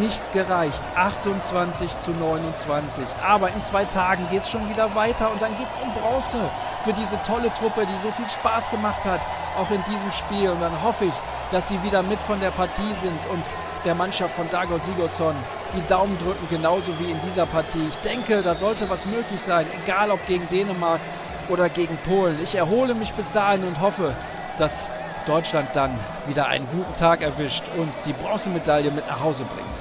nicht 0.00 0.32
gereicht. 0.32 0.82
28 0.96 1.96
zu 2.00 2.10
29. 2.10 3.04
Aber 3.24 3.50
in 3.50 3.62
zwei 3.62 3.84
Tagen 3.84 4.26
geht 4.32 4.42
es 4.42 4.50
schon 4.50 4.68
wieder 4.68 4.92
weiter 4.96 5.30
und 5.30 5.40
dann 5.40 5.56
geht 5.56 5.68
es 5.68 5.76
um 5.80 5.92
Bronze 5.94 6.38
für 6.82 6.92
diese 6.92 7.22
tolle 7.24 7.54
Truppe, 7.54 7.86
die 7.86 8.02
so 8.02 8.10
viel 8.10 8.28
Spaß 8.28 8.68
gemacht 8.70 9.04
hat, 9.04 9.20
auch 9.56 9.70
in 9.70 9.84
diesem 9.84 10.10
Spiel. 10.10 10.50
Und 10.50 10.60
dann 10.60 10.82
hoffe 10.82 11.04
ich, 11.04 11.14
dass 11.52 11.68
sie 11.68 11.80
wieder 11.84 12.02
mit 12.02 12.18
von 12.18 12.40
der 12.40 12.50
Partie 12.50 12.94
sind 13.00 13.20
und 13.30 13.44
der 13.84 13.94
Mannschaft 13.94 14.34
von 14.34 14.50
Dago 14.50 14.78
Sigurdsson 14.78 15.34
die 15.76 15.86
Daumen 15.88 16.16
drücken, 16.18 16.46
genauso 16.48 16.98
wie 16.98 17.10
in 17.10 17.20
dieser 17.26 17.46
Partie. 17.46 17.86
Ich 17.88 17.96
denke, 17.96 18.42
da 18.42 18.54
sollte 18.54 18.88
was 18.88 19.04
möglich 19.06 19.40
sein, 19.40 19.66
egal 19.84 20.10
ob 20.10 20.24
gegen 20.26 20.48
Dänemark 20.48 21.00
oder 21.48 21.68
gegen 21.68 21.96
Polen. 21.98 22.38
Ich 22.42 22.54
erhole 22.54 22.94
mich 22.94 23.12
bis 23.12 23.30
dahin 23.30 23.64
und 23.64 23.80
hoffe, 23.80 24.14
dass 24.58 24.88
Deutschland 25.26 25.68
dann 25.74 25.98
wieder 26.26 26.46
einen 26.46 26.68
guten 26.68 26.96
Tag 26.96 27.22
erwischt 27.22 27.64
und 27.76 27.92
die 28.06 28.12
Bronzemedaille 28.12 28.90
mit 28.90 29.06
nach 29.06 29.20
Hause 29.20 29.44
bringt. 29.44 29.73